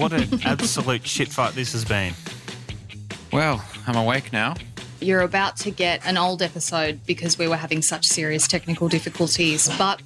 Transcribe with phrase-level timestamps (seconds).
[0.00, 2.14] What an absolute shit fight this has been.
[3.32, 4.54] Well, I'm awake now.
[5.00, 9.68] You're about to get an old episode because we were having such serious technical difficulties,
[9.78, 10.02] but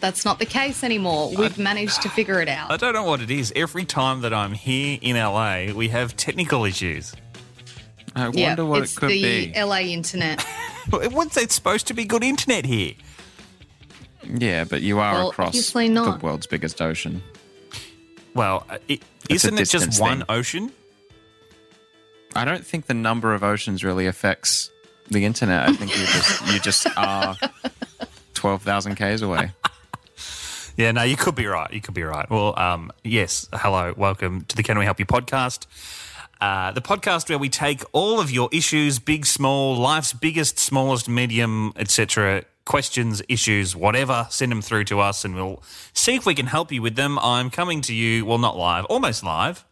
[0.00, 1.30] that's not the case anymore.
[1.36, 2.70] We've managed to figure it out.
[2.70, 3.52] I don't know what it is.
[3.56, 7.14] Every time that I'm here in LA, we have technical issues.
[8.16, 9.46] I wonder Yeah, what it could be.
[9.48, 9.64] It's the.
[9.66, 10.42] LA internet.
[10.90, 12.92] What's it supposed to be good internet here?
[14.26, 16.20] yeah, but you are Well, across obviously not.
[16.20, 17.22] the world's biggest ocean.
[18.34, 19.00] Well, uh, It's
[19.30, 20.26] a isn't it just one thing.
[20.28, 20.72] ocean?
[22.34, 24.70] I don't think the number of oceans really affects
[25.10, 25.68] the internet.
[25.68, 27.36] I think you just you just are
[28.34, 29.52] twelve thousand k's away.
[30.76, 31.72] Yeah, no, you could be right.
[31.72, 32.28] You could be right.
[32.28, 33.48] Well, um, yes.
[33.52, 35.66] Hello, welcome to the Can We Help You podcast.
[36.40, 41.08] Uh, the podcast where we take all of your issues, big, small, life's biggest, smallest,
[41.08, 46.34] medium, etc., questions, issues, whatever, send them through to us and we'll see if we
[46.34, 47.18] can help you with them.
[47.18, 49.64] I'm coming to you, well, not live, almost live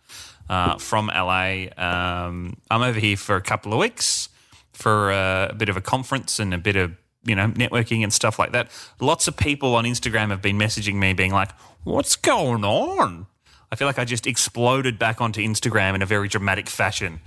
[0.48, 1.66] uh, from LA.
[1.76, 4.28] Um, I'm over here for a couple of weeks
[4.72, 6.92] for uh, a bit of a conference and a bit of
[7.24, 8.68] you know networking and stuff like that.
[9.00, 11.50] Lots of people on Instagram have been messaging me, being like,
[11.84, 13.26] "What's going on?"
[13.70, 17.20] I feel like I just exploded back onto Instagram in a very dramatic fashion.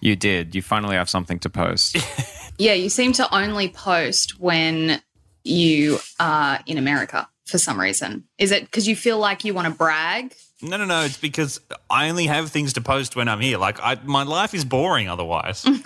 [0.00, 0.54] You did.
[0.54, 1.96] You finally have something to post.
[2.58, 5.02] Yeah, you seem to only post when
[5.46, 8.24] you are in America for some reason.
[8.38, 10.34] Is it because you feel like you want to brag?
[10.62, 11.02] No, no, no.
[11.02, 13.58] It's because I only have things to post when I'm here.
[13.58, 15.64] Like, I, my life is boring otherwise.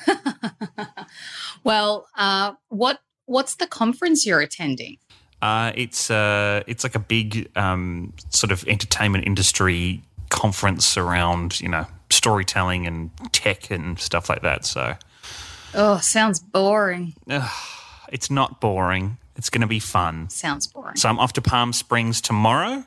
[1.65, 4.97] Well, uh, what what's the conference you're attending?
[5.43, 11.69] Uh, it's uh, it's like a big um, sort of entertainment industry conference around you
[11.69, 14.65] know storytelling and tech and stuff like that.
[14.65, 14.95] So
[15.75, 17.15] Oh, sounds boring.
[18.11, 19.19] it's not boring.
[19.41, 20.29] It's going to be fun.
[20.29, 20.97] Sounds boring.
[20.97, 22.85] So I'm off to Palm Springs tomorrow.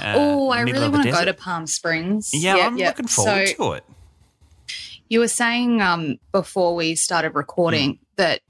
[0.00, 2.30] Uh, oh, I really want to go to Palm Springs.
[2.32, 2.86] Yeah, I'm yeah.
[2.88, 3.84] looking forward So to it.
[5.10, 7.96] You were saying um, before we started recording Hmm.
[8.16, 8.40] that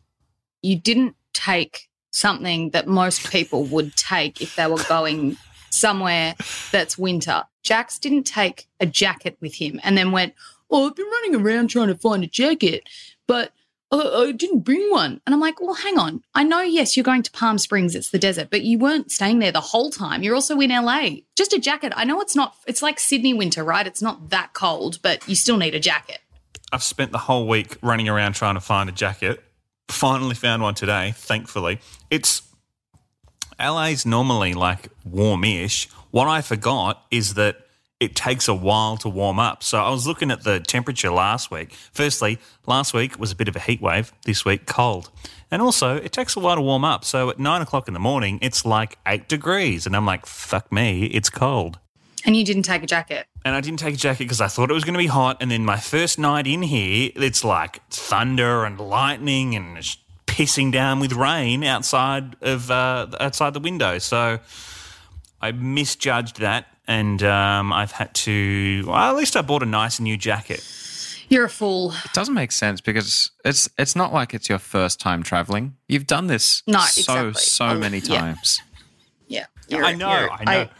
[0.62, 5.36] you didn't take something that most people would take if they were going
[5.70, 6.36] somewhere
[6.70, 7.42] that's winter.
[7.64, 10.34] Jax didn't take a jacket with him and then went,
[10.70, 12.84] Oh, I've been running around trying to find a jacket,
[13.26, 13.50] but
[13.92, 15.20] uh, I didn't bring one.
[15.26, 16.22] And I'm like, Well, hang on.
[16.34, 19.38] I know, yes, you're going to Palm Springs, it's the desert, but you weren't staying
[19.38, 20.22] there the whole time.
[20.22, 21.08] You're also in LA.
[21.36, 21.92] Just a jacket.
[21.94, 23.86] I know it's not, it's like Sydney winter, right?
[23.86, 26.18] It's not that cold, but you still need a jacket.
[26.72, 29.44] I've spent the whole week running around trying to find a jacket.
[29.88, 31.80] Finally found one today, thankfully.
[32.10, 32.42] It's
[33.60, 35.88] LA's normally like warm-ish.
[36.10, 37.61] What I forgot is that
[38.02, 39.62] it takes a while to warm up.
[39.62, 41.72] So I was looking at the temperature last week.
[41.92, 44.12] Firstly, last week was a bit of a heat wave.
[44.24, 45.08] This week, cold.
[45.52, 47.04] And also, it takes a while to warm up.
[47.04, 49.86] So at nine o'clock in the morning, it's like eight degrees.
[49.86, 51.78] And I'm like, fuck me, it's cold.
[52.24, 53.26] And you didn't take a jacket.
[53.44, 55.36] and I didn't take a jacket because I thought it was going to be hot.
[55.40, 59.76] And then my first night in here, it's like thunder and lightning and
[60.26, 63.98] pissing down with rain outside of uh, outside the window.
[63.98, 64.40] So
[65.40, 68.84] I misjudged that, and um, I've had to.
[68.86, 70.66] Well, at least I bought a nice new jacket.
[71.28, 71.92] You're a fool.
[72.04, 75.76] It doesn't make sense because it's it's not like it's your first time traveling.
[75.88, 77.42] You've done this No, so exactly.
[77.42, 78.60] so Oh, many times.
[79.28, 79.46] Yeah.
[79.72, 80.52] I know, I know.
[80.52, 80.70] I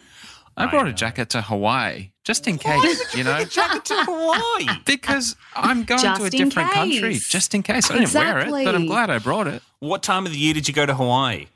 [0.55, 4.79] I brought a jacket to Hawaii just in case, you know, jacket to Hawaii.
[4.85, 7.91] because I'm going to a Just in different country just in case.
[7.91, 9.63] I didn't wear it, but I'm glad I brought it.
[9.79, 11.47] what time of the year did you go to Hawaii?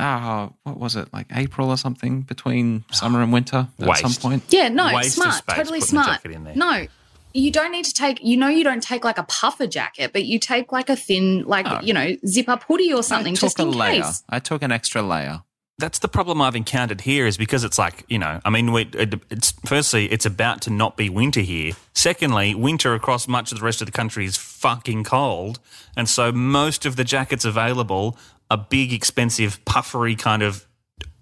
[0.00, 1.12] Oh, what was it?
[1.12, 4.00] Like April or something between summer and winter at Waste.
[4.02, 4.42] some point.
[4.48, 5.34] Yeah, no, Waste of smart.
[5.34, 6.06] space Totally smart.
[6.06, 6.54] jacket in there.
[6.56, 6.86] No.
[7.32, 10.24] You don't need to take, you know, you don't take like a puffer jacket, but
[10.24, 11.80] you take like a thin, like, No.
[11.80, 14.02] you know, zip up hoodie or something I took just a in layer.
[14.02, 14.24] case.
[14.28, 15.42] I took an extra layer.
[15.78, 18.82] That's the problem I've encountered here is because it's like, you know, I mean, we,
[18.92, 21.72] it, it's firstly, it's about to not be winter here.
[21.94, 25.58] Secondly, winter across much of the rest of the country is fucking cold.
[25.96, 28.18] And so most of the jackets available
[28.50, 30.66] are big, expensive, puffery kind of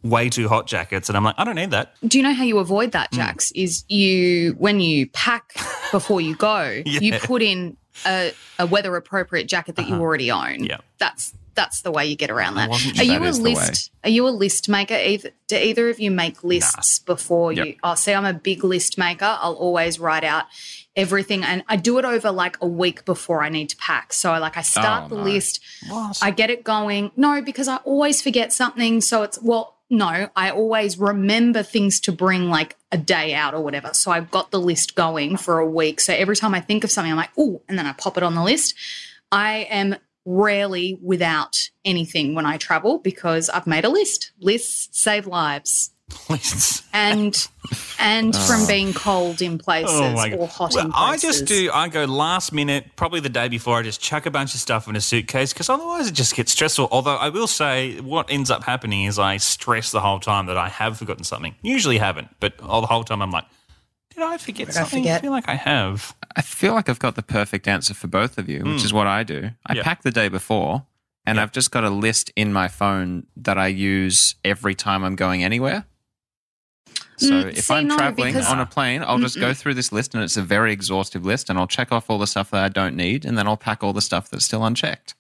[0.03, 1.09] way too hot jackets.
[1.09, 1.95] And I'm like, I don't need that.
[2.07, 3.51] Do you know how you avoid that, Jax?
[3.53, 5.55] Is you, when you pack
[5.91, 7.77] before you go, you put in
[8.07, 10.41] a, a weather appropriate jacket that you already own.
[10.41, 10.67] Uh-huh.
[10.71, 10.79] Yeah.
[10.99, 12.71] That's, that's the way you get around that.
[12.71, 13.55] Are you that a is the way.
[13.55, 13.91] list?
[14.05, 14.95] Are you a list maker?
[14.95, 17.65] Either do either of you make lists before you?
[17.65, 17.77] Yep.
[17.83, 19.37] Oh, see, I'm a big list maker.
[19.41, 20.45] I'll always write out
[20.99, 24.13] everything, and I do it over like a week before I need to pack.
[24.13, 25.23] So, like, I start Oh, the no.
[25.23, 25.61] list.
[26.21, 27.13] I get it going.
[27.17, 29.01] No, because I always forget something.
[29.01, 33.63] So it's well, no, I always remember things to bring like a day out or
[33.63, 33.95] whatever.
[33.95, 36.01] So I've got the list going for a week.
[36.01, 38.23] So every time I think of something, I'm like, oh, and then I pop it
[38.23, 38.75] on the list.
[39.33, 39.97] I am
[40.27, 44.33] rarely without anything when I travel because I've made a list.
[44.41, 45.91] Lists save lives.
[46.31, 46.83] Lists.
[46.93, 47.49] And
[47.99, 48.67] and from oh.
[48.67, 51.71] being cold in places Oh my or hot Well, in I just do.
[51.73, 53.79] I go last minute, probably the day before.
[53.79, 56.53] I just chuck a bunch of stuff in a suitcase because otherwise it just gets
[56.53, 56.89] stressful.
[56.91, 60.57] Although I will say, what ends up happening is I stress the whole time that
[60.57, 61.55] I have forgotten something.
[61.63, 63.45] Usually haven't, but all the whole time I'm like,
[64.15, 65.01] did I forget I something?
[65.01, 65.21] I forget?
[65.23, 66.15] feel like I have.
[66.37, 68.87] I feel like I've got the perfect answer for both of you, which hmm.
[68.87, 69.51] is what I do.
[69.67, 69.75] I.
[69.75, 69.83] Yeah.
[69.83, 70.85] pack the day before,
[71.25, 75.15] and I've just got a list in my phone that I use every time I'm
[75.15, 75.85] going anywhere.
[77.19, 79.93] So Mm, if I'm no, traveling because- on a plane, I'll just go through this
[79.93, 82.63] list, and it's a very exhaustive list, and I'll check off all the stuff that
[82.65, 85.15] I don't need, and then I'll pack all the stuff that's still unchecked.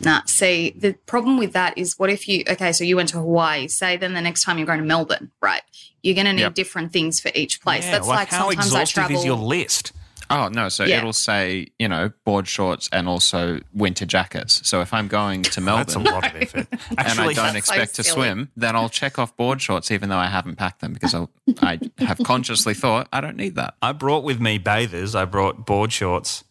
[0.00, 3.18] Nah, see, the problem with that is what if you, okay, so you went to
[3.18, 5.62] Hawaii, say then the next time you're going to Melbourne, right?
[6.02, 6.54] You're going to need Yep.
[6.54, 7.84] different things for each place.
[7.84, 9.16] Yeah, That's like, how sometimes I exhaustive travel.
[9.18, 9.92] is your list?
[10.30, 10.68] Oh no!
[10.68, 10.98] So Yeah.
[10.98, 14.66] it'll say you know board shorts and also winter jackets.
[14.68, 16.66] So if I'm going to That's a Melbourne lot of effort.
[16.90, 19.90] and Actually, I don't That's so expect to swim, then I'll check off board shorts
[19.90, 21.30] even though I haven't packed them because I'll,
[21.62, 23.74] I have consciously thought I don't need that.
[23.80, 25.14] I brought with me bathers.
[25.14, 26.44] I brought board shorts,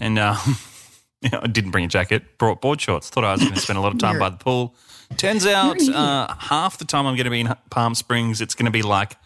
[0.00, 0.36] and um,
[1.32, 2.38] I didn't bring a jacket.
[2.38, 3.08] Brought board shorts.
[3.10, 4.74] Thought I was going to spend a lot of time by the pool.
[5.16, 8.64] Turns out, uh, half the time I'm going to be in Palm Springs, it's going
[8.64, 9.16] to be like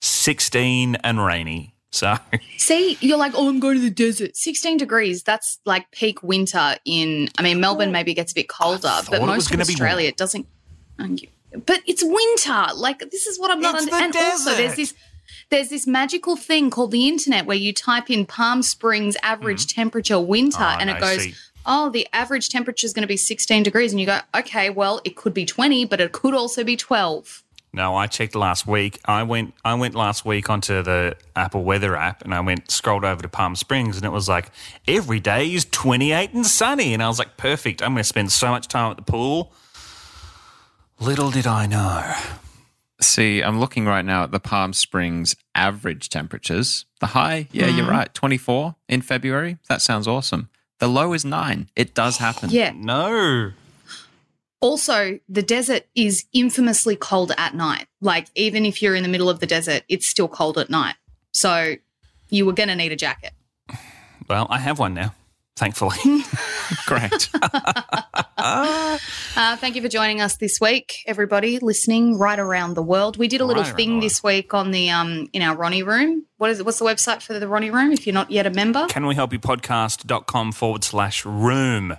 [0.00, 1.74] 16 and rainy.
[1.96, 2.16] So
[2.58, 4.36] See, you're like, oh, I'm going to the desert.
[4.36, 8.92] 16 degrees, that's like peak winter in, I mean, Melbourne maybe gets a bit colder,
[9.10, 10.46] but most of be Australia, it doesn't.
[10.98, 12.66] But it's winter.
[12.74, 14.94] Like, this is what I'm not It's under- And also, there's this.
[15.50, 20.20] There's this magical thing called the internet where you type in Palm Springs average temperature
[20.20, 21.34] winter Oh, and no, it goes, see.
[21.64, 23.92] oh, the average temperature is going to be 16 degrees.
[23.92, 27.42] And you go, okay, well, it could be 20, but it could also be 12.
[27.76, 28.98] No, I checked last week.
[29.04, 33.04] I went I went last week onto the Apple Weather app and I went scrolled
[33.04, 34.50] over to Palm Springs and it was like
[34.88, 37.82] every day is 28 and sunny and I was like perfect.
[37.82, 39.52] I'm going to spend so much time at the pool.
[40.98, 42.14] Little did I know.
[43.00, 46.86] See, I'm looking right now at the Palm Springs average temperatures.
[47.00, 47.76] The high, yeah, Mm-hmm.
[47.78, 49.58] you're right, 24 in February.
[49.68, 50.48] That sounds awesome.
[50.78, 51.68] The low is nine.
[51.76, 52.48] It does happen.
[52.48, 52.72] Yeah.
[52.74, 53.52] No.
[54.60, 57.86] Also, the desert is infamously cold at night.
[58.00, 60.94] Like, even if you're in the middle of the desert, it's still cold at night.
[61.32, 61.74] So,
[62.30, 63.32] you were going to need a jacket.
[64.28, 65.14] Well, I have one now,
[65.56, 65.96] thankfully.
[66.86, 67.28] Great.
[68.38, 73.16] Uh, thank you for joining us this week, everybody listening right around the world.
[73.16, 76.24] We did a little Right thing this week on the um in our Ronnie room.
[76.38, 76.66] What is it?
[76.66, 77.92] What's the website for the Ronnie room?
[77.92, 81.96] If you're not yet a member, Can we help you podcast.com forward slash room.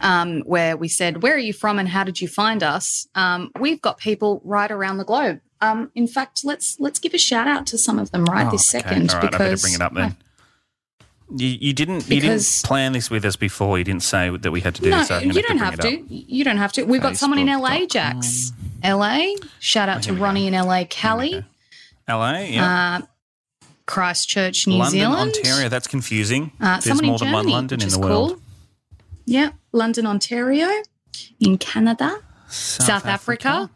[0.00, 3.50] Um, where we said, "Where are you from and how did you find us?" Um,
[3.58, 5.40] we've got people right around the globe.
[5.60, 8.50] Um, in fact, let's let's give a shout out to some of them right Oh,
[8.50, 8.82] this okay.
[8.82, 10.16] second All right, because I better bring it up then.
[11.34, 13.78] You, you didn't you didn't plan this with us before.
[13.78, 15.08] You didn't say that we had to do No, this.
[15.08, 16.04] so you don't have to.
[16.14, 16.84] You don't have to.
[16.84, 17.86] We've got someone in LA.
[17.86, 18.52] Jax.
[18.84, 19.34] LA.
[19.58, 21.44] Shout out to Ronnie in LA, Callie.
[22.08, 22.98] LA, yeah.
[23.02, 23.06] Uh,
[23.86, 25.32] Christchurch, New London, Zealand.
[25.36, 25.68] Ontario.
[25.68, 26.52] That's confusing.
[26.60, 28.32] Uh, There's more than one London in the world.
[28.34, 28.42] cool.
[29.26, 30.68] Yeah, London, Ontario,
[31.40, 33.70] in Canada, South, Africa,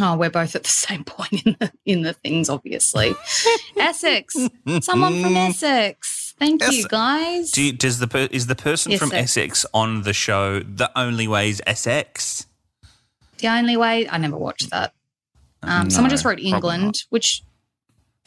[0.00, 3.14] Oh, we're both at the same point in the in the things, obviously.
[3.78, 4.34] Essex.
[4.80, 6.34] Someone from Essex.
[6.36, 7.52] Thank you, guys.
[7.52, 9.12] Do you, does the per, is the person Yes, from.
[9.12, 12.46] Essex on the show the only way is Essex?
[13.38, 14.94] the only way I never watched that.
[15.62, 17.42] Um, someone just wrote England, which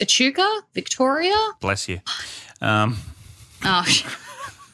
[0.00, 1.36] Echuca, Victoria.
[1.60, 2.00] Bless you.
[2.62, 2.96] Um,
[3.64, 3.84] Oh,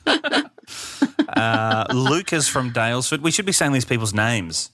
[1.29, 3.21] uh, Lucas from Daylesford.
[3.21, 4.71] We should be saying these people's names.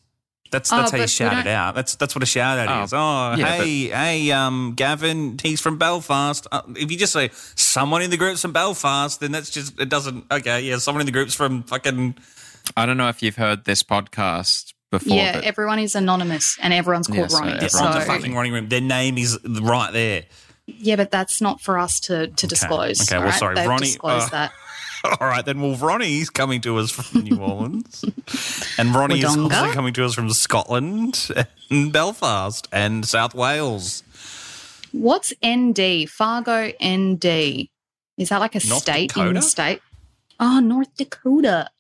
[0.50, 1.75] That's Oh, that's how you but we shout it don't- out.
[1.76, 2.92] That's that's what a shout out Oh, is.
[2.92, 6.47] Oh, yeah, hey, hey, um, Gavin, he's from Belfast.
[6.50, 9.88] Uh, if you just say someone in the group's from Belfast, then that's just it
[9.88, 10.25] doesn't.
[10.30, 12.16] Okay, yeah, someone in the group's from fucking.
[12.76, 15.16] I don't know if you've heard this podcast before.
[15.16, 15.35] yeah.
[15.35, 17.52] but Everyone is anonymous, and everyone's called Yeah, so Ronnie.
[17.52, 18.69] everyone's So, a fucking Ronnie room.
[18.69, 20.25] Their name is right there.
[20.66, 23.00] yeah, but that's not for us to to disclose.
[23.02, 23.38] Okay, well, all right?
[23.38, 24.52] sorry, They've Ronnie, disclosed uh, that.
[25.21, 25.61] All right, then.
[25.61, 28.04] Well, Ronnie's coming to us from New Orleans,
[28.78, 31.28] and Ronnie is also coming to us from Scotland
[31.71, 34.02] and Belfast and South Wales.
[34.92, 36.09] What's ND?
[36.09, 37.25] Fargo ND.
[38.19, 39.33] Is that like a North state in Dakota?
[39.35, 39.80] the state?
[40.38, 41.71] Oh, North Dakota.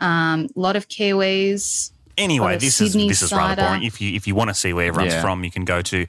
[0.00, 1.90] Um, a lot of Kiwis.
[2.16, 3.82] Anyway, Or this Sydney is this is rather boring.
[3.84, 5.20] If you if you want to see where everyone's Yeah.
[5.20, 6.06] from, you can go to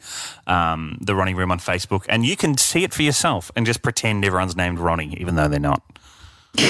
[0.47, 3.81] um, the Ronnie Room on Facebook, and you can see it for yourself, and just
[3.83, 5.83] pretend everyone's named Ronnie, even though they're not.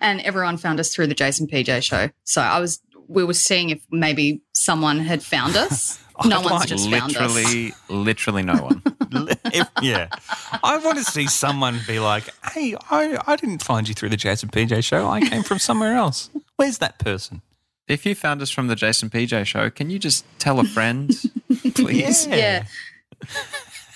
[0.00, 2.10] And everyone found us through the Jason PJ show.
[2.24, 5.98] So I was, we were seeing if maybe someone had found us.
[6.26, 7.34] no I'd one's like just found us.
[7.34, 8.82] literally, literally no one.
[9.46, 10.08] If- yeah,
[10.62, 14.16] I want to see someone be like, "Hey, I, I didn't find you through the
[14.16, 15.08] Jason PJ show.
[15.08, 16.28] I came from somewhere else.
[16.56, 17.40] Where's that person?"
[17.86, 21.14] if you found us from the Jason PJ show, can you just tell a friend,
[21.74, 22.26] please?
[22.26, 22.64] Yeah.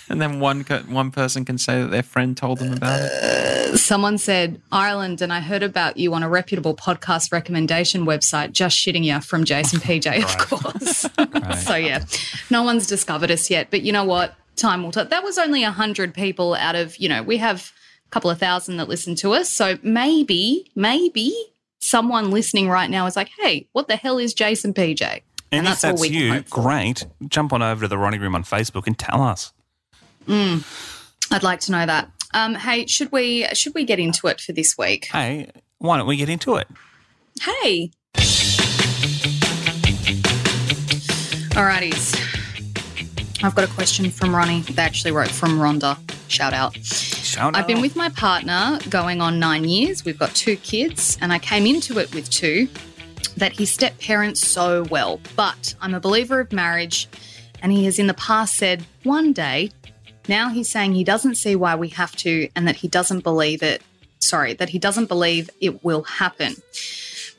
[0.08, 3.78] And then one one person can say that their friend told them about it.
[3.78, 8.52] Someone said Ireland, and I heard about you on a reputable podcast recommendation website.
[8.52, 11.06] Just shitting you from Jason PJ, of course.
[11.64, 12.04] so yeah,
[12.50, 13.68] no one's discovered us yet.
[13.70, 14.34] But you know what?
[14.56, 15.04] Time will tell.
[15.04, 17.72] That was only a hundred people out of you know we have
[18.06, 19.50] a couple of thousand that listen to us.
[19.50, 21.34] So maybe, maybe
[21.80, 25.02] someone listening right now is like, hey, what the hell is Jason PJ?
[25.02, 27.06] And, And if that's all that's we can you, great.
[27.28, 29.52] Jump on over to the Ronnie Room on Facebook and tell us.
[30.28, 32.10] I'd like to know that.
[32.34, 35.08] Um, hey, should we should we get into it for this week?
[35.10, 36.68] Hey, why don't we get into it?
[37.40, 37.90] Hey.
[41.54, 42.14] Alrighties.
[43.42, 44.60] I've got a question from Ronnie.
[44.62, 45.96] They actually wrote from Rhonda.
[46.28, 46.76] Shout out.
[46.76, 47.56] Shout out.
[47.56, 50.04] I've been with my partner going on nine years.
[50.04, 52.68] We've got two kids, and I came into it with two
[53.36, 55.20] that he step parents so well.
[55.36, 57.08] But I'm a believer of marriage,
[57.62, 59.70] and he has in the past said one day.
[60.28, 63.62] Now he's saying he doesn't see why we have to, and that he doesn't believe
[63.62, 63.82] it.
[64.20, 66.56] Sorry, that he doesn't believe it will happen.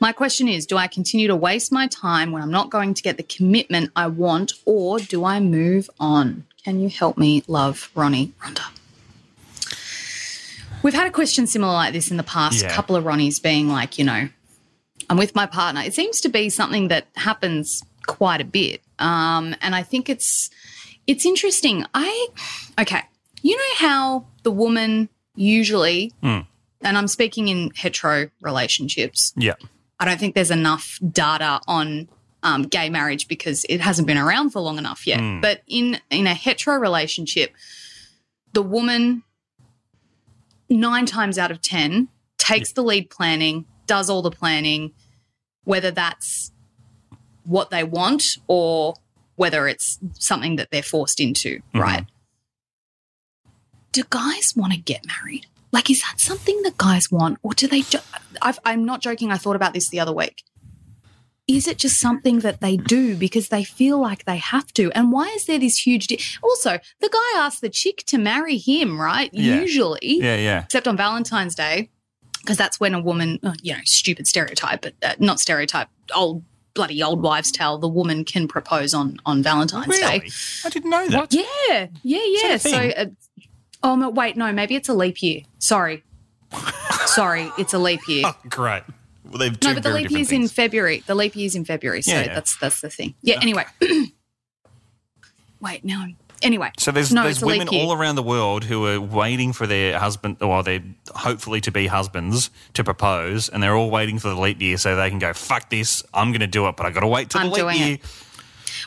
[0.00, 3.02] My question is Do I continue to waste my time when I'm not going to
[3.02, 6.44] get the commitment I want, or do I move on?
[6.64, 8.64] Can you help me, love Ronnie Rhonda?
[10.82, 12.62] We've had a question similar like this in the past.
[12.62, 12.68] Yeah.
[12.68, 14.28] A couple of Ronnies being like, you know,
[15.10, 15.82] I'm with my partner.
[15.82, 20.50] It seems to be something that happens quite a bit, um, and I think it's
[21.10, 21.84] it's interesting.
[21.94, 22.28] I
[22.78, 23.02] okay,
[23.42, 26.40] you know how the woman usually, Hmm.
[26.82, 29.32] and I'm speaking in hetero relationships.
[29.36, 29.54] Yeah.
[29.98, 32.08] I don't think there's enough data on
[32.42, 35.20] um, gay marriage because it hasn't been around for long enough yet.
[35.20, 35.42] Mm.
[35.42, 37.54] But in in a hetero relationship,
[38.52, 39.22] the woman
[40.68, 44.92] nine times out of ten takes the lead planning, does all the planning,
[45.64, 46.52] whether that's
[47.44, 48.94] what they want or
[49.40, 52.04] whether it's something that they're forced into, right?
[53.92, 55.46] Do guys want to get married?
[55.72, 57.80] Like, is that something that guys want, or do they?
[57.82, 58.00] Jo-
[58.42, 59.32] I've, I'm not joking.
[59.32, 60.42] I thought about this the other week.
[61.48, 64.92] Is it just something that they do because they feel like they have to?
[64.92, 66.06] And why is there this huge?
[66.08, 69.30] Di- also, the guy asked the chick to marry him, right?
[69.32, 69.60] Yeah.
[69.60, 70.64] Usually, Yeah, yeah.
[70.64, 71.88] except on Valentine's Day,
[72.42, 76.44] because that's when a woman, uh, you know, stupid stereotype, but uh, not stereotype, old
[76.74, 77.78] bloody old wives' tale.
[77.78, 80.18] The woman can propose on on Valentine's Day.
[80.18, 80.30] Really?
[80.64, 81.32] I didn't know that.
[81.32, 82.56] Yeah, yeah, yeah.
[82.56, 83.06] So, uh,
[83.82, 85.42] oh no, wait, no, maybe it's a leap year.
[85.58, 86.02] Sorry,
[87.06, 88.24] sorry, it's a leap year.
[88.32, 88.82] Oh, great.
[89.24, 90.48] Well, they've no, but the leap different year's in.
[90.48, 91.04] February.
[91.06, 92.34] The leap year's in February, so Yeah, yeah.
[92.34, 93.14] that's that's the thing.
[93.22, 93.38] Yeah.
[93.40, 93.64] Anyway,
[95.60, 96.70] wait, now I'm anyway.
[96.78, 99.52] So there's no, there's it's a leap women all around the world who are waiting
[99.52, 100.82] for their husband, or they're
[101.14, 104.96] hopefully to be husbands, to propose, and they're all waiting for the leap year so
[104.96, 107.30] they can go, "Fuck this, I'm going to do it," but I got to wait
[107.30, 107.94] till I'm the leap year.
[107.94, 108.00] it.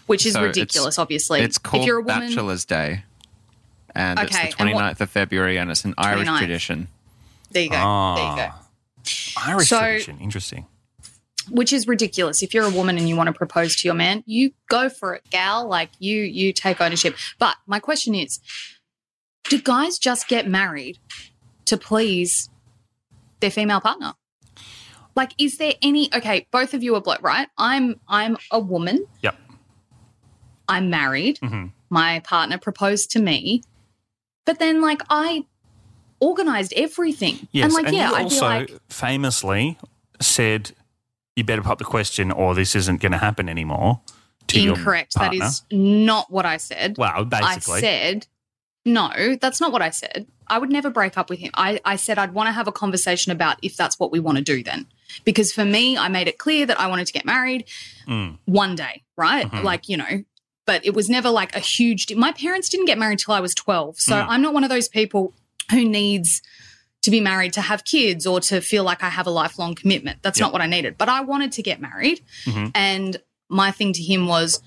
[0.07, 0.97] which is So it's- ridiculous.
[0.99, 3.03] Obviously, It's called if you're a woman, Bachelor's Day.
[3.95, 6.37] And Okay, it's the and what- 29th of February, and it's an Irish 29th.
[6.39, 6.87] tradition.
[7.51, 7.75] there you go.
[7.75, 8.49] There you go.
[8.51, 8.59] Ah.
[9.47, 10.65] Irish So- tradition, interesting.
[11.49, 12.41] Which is ridiculous.
[12.43, 15.15] If you're a woman and you want to propose to your man, you go for
[15.15, 15.67] it, gal.
[15.67, 17.15] Like you, you take ownership.
[17.39, 18.39] But my question is,
[19.49, 20.99] do guys just get married
[21.65, 22.49] to please
[23.39, 24.13] their female partner?
[25.15, 26.09] Like, is there any?
[26.13, 27.47] Okay, both of you are bloke, right?
[27.57, 29.05] I'm, I'm a woman.
[29.21, 29.35] Yep.
[30.67, 31.37] I'm married.
[31.39, 33.61] hmm My partner proposed to me,
[34.45, 35.45] but then like I
[36.19, 37.47] organized everything.
[37.51, 39.77] Yes, and like and yeah, I'd also be like, famously
[40.21, 40.71] said,
[41.35, 44.01] "You better pop the question, or this isn't going to happen anymore."
[44.47, 45.13] To incorrect.
[45.15, 45.49] That partner.
[45.71, 46.97] not what I said.
[46.97, 47.77] well, basically.
[47.77, 48.27] I said,
[48.85, 50.27] no, that's not what I said.
[50.47, 51.51] I would never break up with him.
[51.53, 54.37] I, I said I'd want to have a conversation about if that's what we want
[54.37, 54.85] to do then.
[55.23, 57.65] Because for me, I made it clear that I wanted to get married
[58.07, 58.37] Mm.
[58.45, 59.49] one day, right?
[59.49, 59.63] Mhm.
[59.63, 60.25] Like, you know,
[60.65, 62.17] but it was never like a huge deal.
[62.17, 63.97] My parents didn't get married till I was 12.
[64.01, 64.25] So Mm.
[64.27, 65.33] I'm not one of those people
[65.71, 66.41] who needs
[67.03, 70.19] to be married to have kids or to feel like I have a lifelong commitment.
[70.23, 70.45] That's Yep.
[70.47, 70.97] not what I needed.
[70.97, 72.21] But I wanted to get married.
[72.45, 72.71] Mhm.
[72.75, 73.17] And
[73.49, 74.61] my thing to him was,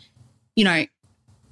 [0.55, 0.87] you know,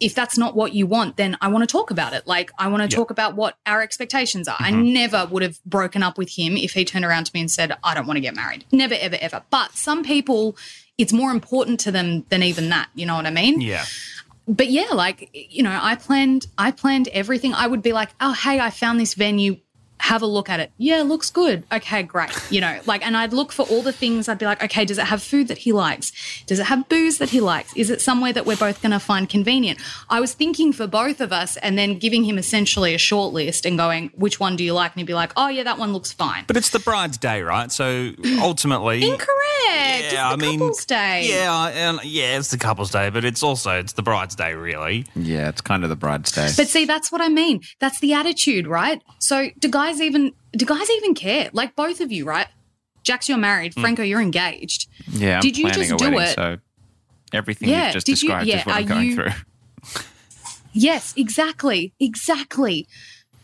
[0.01, 2.27] if that's not what you want, then I want to talk about it.
[2.27, 2.91] Like, I want to Yep.
[2.91, 4.57] talk about what our expectations are.
[4.59, 4.93] I Mhm.
[4.93, 7.75] never would have broken up with him if he turned around to me and said,
[7.83, 8.65] I don't want to get married.
[8.73, 9.43] Never, ever, ever.
[9.51, 10.57] But some people,
[10.99, 12.89] it's more important to them than even that.
[12.95, 13.61] You know what I mean?
[13.61, 13.85] Yeah.
[14.47, 17.55] but yeah, like you know, I planned I planned everything.
[17.55, 19.57] I would be like, "Oh, hey, I found this venue.
[20.11, 20.71] Have a look at it.
[20.79, 21.65] Yeah, looks good.
[21.73, 24.29] Okay, great." You know, like and I'd look for all the things.
[24.29, 26.13] I'd be like, "Okay, does it have food that he likes?
[26.47, 27.73] Does it have booze that he likes?
[27.75, 29.79] Is it somewhere that we're both going to find convenient?"
[30.11, 33.65] I was thinking for both of us and then giving him essentially a short list
[33.67, 35.93] and going, "Which one do you like?" and he'd be like, "Oh, yeah, that one
[35.93, 37.73] looks fine." But it's the bride's day, right?
[37.73, 39.31] So ultimately, Incorrect.
[40.05, 41.29] it's the I mean, couple's day.
[41.29, 45.07] Yeah, and yeah, it's the couple's day, but it's also it's the bride's day, really.
[45.17, 46.51] Yeah, it's kind of the bride's day.
[46.57, 47.63] But see, that's what I mean.
[47.81, 49.01] That's the attitude, right?
[49.19, 51.51] So do guys even do guys even care?
[51.53, 52.47] Like both of you, right?
[53.03, 53.75] Jax, you're married.
[53.75, 54.89] Franco, you're engaged.
[55.11, 56.35] yeah, I'm did you just a do wedding, it?
[56.35, 56.57] so
[57.33, 59.31] everything Yeah, you've just did you- described yeah, is what I'm going you- through.
[60.73, 61.93] Yes, exactly.
[62.01, 62.89] Exactly.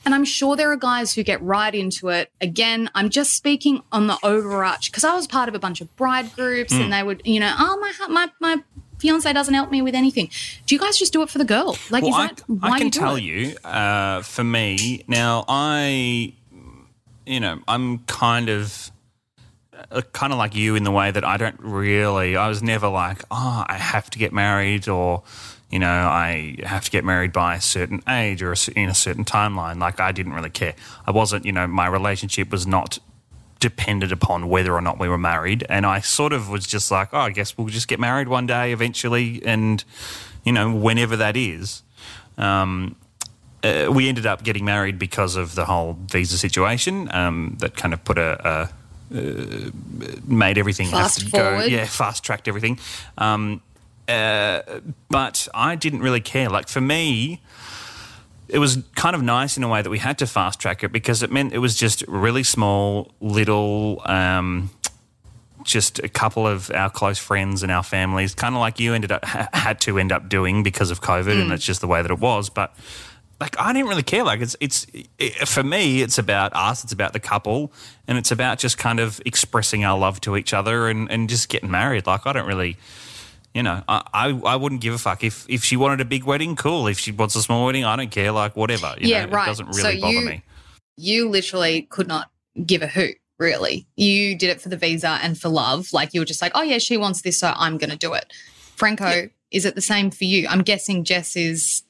[0.05, 2.33] And I'm sure there are guys who get right into it.
[2.41, 5.95] Again, I'm just speaking on the overarch because I was part of a bunch of
[5.97, 6.81] bride groups Hmm.
[6.83, 8.63] and they would, you know, oh my my my
[8.99, 10.31] fiance doesn't help me with anything.
[10.67, 11.77] Do you guys just do it for the girl?
[11.91, 13.23] Like, well, is I, why I can you tell it?
[13.23, 16.33] you, uh, for me now, I,
[17.31, 18.91] you know, I'm kind of.
[19.91, 22.87] Uh, kind of like you in the way that I don't really, I was never
[22.87, 25.23] like, oh, I have to get married or,
[25.71, 28.95] you know, I have to get married by a certain age or a, in a
[28.95, 29.81] certain timeline.
[29.81, 30.75] Like, I didn't really care.
[31.07, 32.99] I wasn't, you know, my relationship was not
[33.59, 35.65] depended upon whether or not we were married.
[35.71, 38.47] And I sort of was just like, oh, I guess we'll just get married one
[38.47, 39.41] day eventually.
[39.47, 39.83] And,
[40.45, 41.83] you know, whenever that is.
[42.37, 42.97] Um,
[43.63, 47.93] uh, we ended up getting married because of the whole visa situation um, that kind
[47.95, 48.71] of put a, a
[49.13, 49.71] uh,
[50.27, 51.51] made everything Fast have to go.
[51.51, 51.71] forward.
[51.71, 52.79] Yeah, fast tracked everything.
[53.19, 53.61] Um,
[54.09, 54.63] uh,
[55.09, 56.49] but I didn't really care.
[56.49, 57.41] Like for me,
[58.49, 60.91] it was kind of nice in a way that we had to fast track it
[60.93, 64.03] because it meant it was just really small, little.
[64.05, 64.71] Um,
[65.63, 69.13] just a couple of our close friends and our families, kind of like you ended
[69.13, 71.43] up ha- had to end up doing because of COVID, Mm.
[71.43, 72.49] and it's just the way that it was.
[72.49, 72.75] But
[73.41, 74.23] like, I didn't really care.
[74.23, 74.87] Like, it's it's
[75.19, 77.73] it, for me, it's about us, it's about the couple,
[78.07, 81.49] and it's about just kind of expressing our love to each other and and just
[81.49, 82.07] getting married.
[82.07, 82.77] Like, I don't really.
[83.53, 86.23] You know, I, I I wouldn't give a fuck if if she wanted a big
[86.23, 86.87] wedding, cool.
[86.87, 88.31] If she wants a small wedding, I don't care.
[88.31, 89.47] Like whatever, you Yeah, know, right.
[89.47, 90.43] it doesn't So bother you- me.
[90.97, 92.31] you literally could not
[92.65, 93.87] give a hoot, really.
[93.97, 95.93] You did it for the visa and for love.
[95.93, 98.13] Like you were just like, oh, yeah, she wants this, so I'm going to do
[98.13, 98.33] it.
[98.77, 100.47] Franco, is it the same for you?
[100.49, 101.83] I'm guessing Jess is.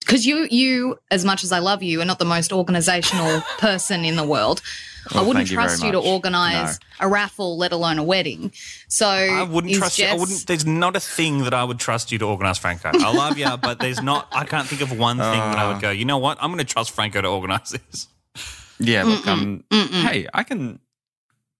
[0.00, 4.04] Because you, you, as much as I love you, are not the most organizational person
[4.04, 4.62] in the world.
[5.14, 6.06] I wouldn't thank you trust you to much.
[6.06, 8.52] organize a raffle, let alone a wedding.
[8.88, 10.06] So I wouldn't is trust you.
[10.06, 10.46] I wouldn't.
[10.46, 12.90] There's not a thing that I would trust you to organise, Franco.
[12.92, 14.28] I love you, but there's not.
[14.32, 15.90] I can't think of one thing that I would go.
[15.90, 16.38] You know what?
[16.40, 18.08] I'm going to trust Franco to organise this.
[18.78, 20.02] Yeah, look, um, Mm-mm.
[20.02, 20.80] hey, I can.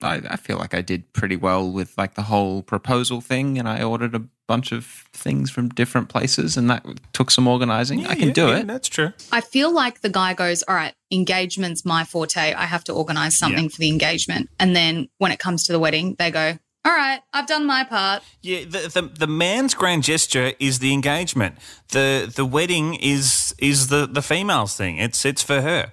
[0.02, 3.68] I, I feel like I did pretty well with like the whole proposal thing, and
[3.68, 8.06] I ordered a bunch of things from different places, and that took some organizing.
[8.06, 8.66] I can Yeah, do yeah, it.
[8.66, 9.12] That's true.
[9.30, 12.52] I feel like the guy goes, All right, engagement's my forte.
[12.54, 14.48] I have to organize something for the engagement.
[14.58, 17.84] And then when it comes to the wedding, they go, All right, I've done my
[17.84, 18.22] part.
[18.42, 21.56] Yeah, the, the the man's grand gesture is the engagement.
[21.92, 24.96] the The wedding is is the the female's thing.
[24.96, 25.92] It's it's for her.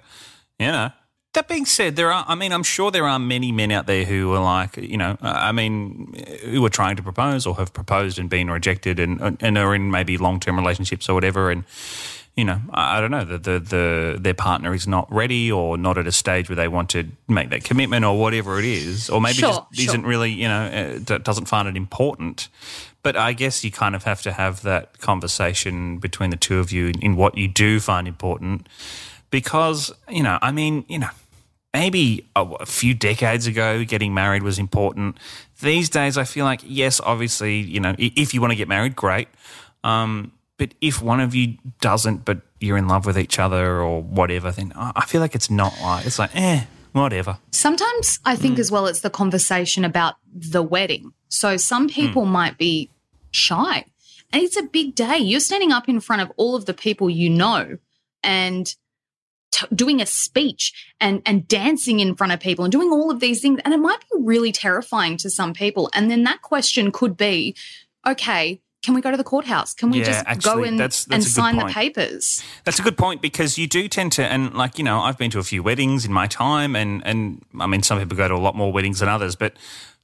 [0.58, 0.90] You know.
[1.34, 2.24] That being said, there are.
[2.26, 5.18] I mean, I'm sure there are many men out there who are like, you know,
[5.20, 6.14] I mean,
[6.44, 9.90] who are trying to propose or have proposed and been rejected, and and are in
[9.90, 11.64] maybe long term relationships or whatever, and
[12.34, 15.98] you know, I, don't know, the, the the their partner is not ready or not
[15.98, 19.20] at a stage where they want to make that commitment or whatever it is, or
[19.20, 19.90] maybe Sure, just sure.
[19.90, 22.48] isn't really, you know, uh, doesn't find it important.
[23.02, 26.70] But I guess you kind of have to have that conversation between the two of
[26.70, 28.68] you in what you do find important,
[29.30, 31.10] because you know, I mean, you know,
[31.72, 35.16] maybe a, a few decades ago, getting married was important.
[35.60, 38.94] These days, I feel like yes, obviously, you know, if you want to get married,
[38.96, 39.28] great.
[39.84, 44.02] Um, but if one of you doesn't, but you're in love with each other or
[44.02, 47.38] whatever, then I feel like it's not like it's like eh, whatever.
[47.52, 51.12] Sometimes I think as well it's the conversation about the wedding.
[51.28, 52.32] So some people Hmm.
[52.32, 52.90] might be
[53.30, 53.84] shy.
[54.32, 55.18] And it's a big day.
[55.18, 57.78] You're standing up in front of all of the people you know
[58.22, 58.74] and
[59.50, 63.20] t- doing a speech and and dancing in front of people and doing all of
[63.20, 65.90] these things and it might be really terrifying to some people.
[65.94, 67.54] And then that question could be,
[68.06, 69.74] okay, can we go to the courthouse?
[69.74, 72.42] Can we Yeah, just go actually, and, that's- that's and sign the papers?
[72.64, 75.30] That's a good point because you do tend to, and like you know, I've been
[75.32, 78.34] to a few weddings in my time, and and I mean, some people go to
[78.34, 79.54] a lot more weddings than others, but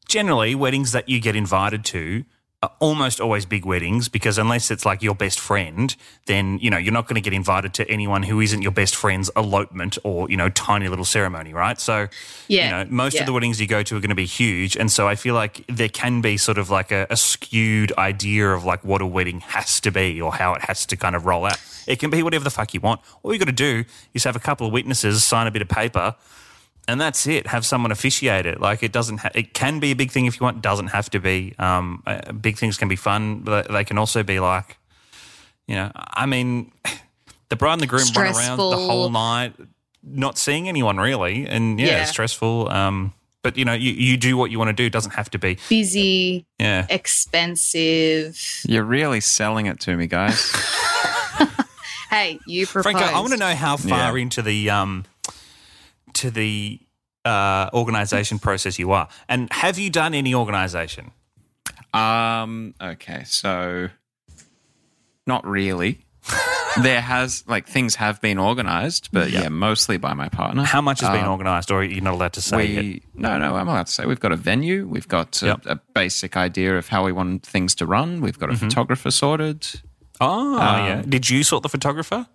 [0.09, 2.25] generally, weddings that you get invited to
[2.81, 5.95] almost always big weddings because unless it's like your best friend,
[6.27, 8.95] then you know you're not going to get invited to anyone who isn't your best
[8.95, 11.81] friend's elopement or you know tiny little ceremony, right?
[11.81, 12.09] So
[12.49, 13.21] Yeah, you know, most yeah.
[13.21, 15.35] of the weddings you go to are going to be huge, and so I feel
[15.35, 19.07] like there can be sort of like a, a skewed idea of like what a
[19.07, 21.59] wedding has to be or how it has to kind of roll out.
[21.87, 23.01] It can be whatever the fuck you want.
[23.23, 25.69] All you got to do is have a couple of witnesses sign a bit of
[25.69, 26.15] paper,
[26.89, 27.47] and that's it.
[27.47, 28.61] Have someone officiate it.
[28.61, 29.19] Like it doesn't.
[29.19, 30.63] Ha- it can be a big thing if you want.
[30.63, 31.55] Doesn't have to be.
[31.59, 34.77] Um, uh, big things can be fun, but they can also be like,
[35.67, 36.73] you know, I mean,
[37.49, 39.55] the bride and the groom run around the whole night,
[40.03, 42.03] not seeing anyone really, and yeah, Yeah.
[42.03, 42.71] it's stressful.
[42.71, 44.85] Um, but you know, you, you do what you want to do.
[44.87, 45.59] It doesn't have to be.
[45.69, 46.87] Busy, Yeah.
[46.91, 48.39] expensive.
[48.67, 50.53] You're really selling it to me, guys.
[52.11, 52.97] Hey, you proposed.
[52.97, 54.23] Franco, I want to know how far Yeah.
[54.23, 55.05] into the um
[56.15, 56.81] to the
[57.25, 61.11] uh, organization process you are, and have you done any organization?
[61.93, 62.75] Um.
[62.81, 63.23] Okay.
[63.25, 63.89] So,
[65.27, 66.01] not really.
[66.83, 70.65] there has like things have been organized, but yeah, mostly by my partner.
[70.65, 73.03] How much has been Um, organised, or you're not allowed to say we it?
[73.15, 74.87] no no I'm allowed to say we've got a venue.
[74.89, 75.67] We've got a, Yep.
[75.67, 78.21] a basic idea of how we want things to run.
[78.23, 78.69] We've got a Mm-hmm.
[78.69, 79.67] photographer sorted.
[80.21, 81.03] Oh, Um, yeah.
[81.07, 82.27] Did you sort the photographer?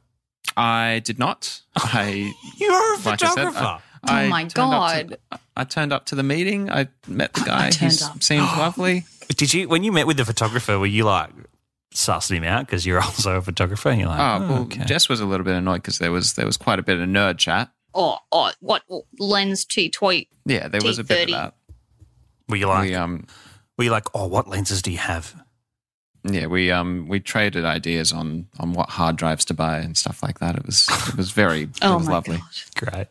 [0.58, 1.62] I did not.
[1.75, 3.60] I You're a like I said, photographer.
[3.65, 5.19] I- Oh I my turned up to- God.
[5.58, 6.69] I turned up to the meeting.
[6.71, 7.69] I met the guy.
[7.69, 9.04] He seemed lovely.
[9.36, 10.80] Did you when you met with the photographer?
[10.80, 11.30] Were you like
[11.93, 13.89] sussing him out because you're also a photographer?
[13.89, 14.86] And you're like, Oh, oh, well, okay.
[14.86, 17.10] Jess was a little bit annoyed because there was there was quite a bit of
[17.10, 17.71] nerd chat.
[17.93, 20.30] oh, oh, what oh, lens T tweet?
[20.45, 21.56] Yeah, there was a bit of that.
[22.47, 23.28] were you like, we um
[23.78, 25.36] were you like, oh, what lenses do you have?
[26.23, 30.21] Yeah we um we traded ideas on on what hard drives to buy and stuff
[30.23, 30.55] like that.
[30.55, 32.38] It was it was very it Oh was my lovely.
[32.38, 33.08] god, Great.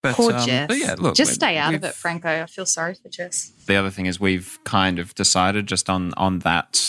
[0.00, 0.68] But, poor um, Jess.
[0.68, 2.28] but yeah, look, just stay out of it, Franco.
[2.42, 3.50] I feel sorry for Jess.
[3.66, 6.80] The other thing is we've kind of decided just on on that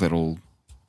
[0.00, 0.38] little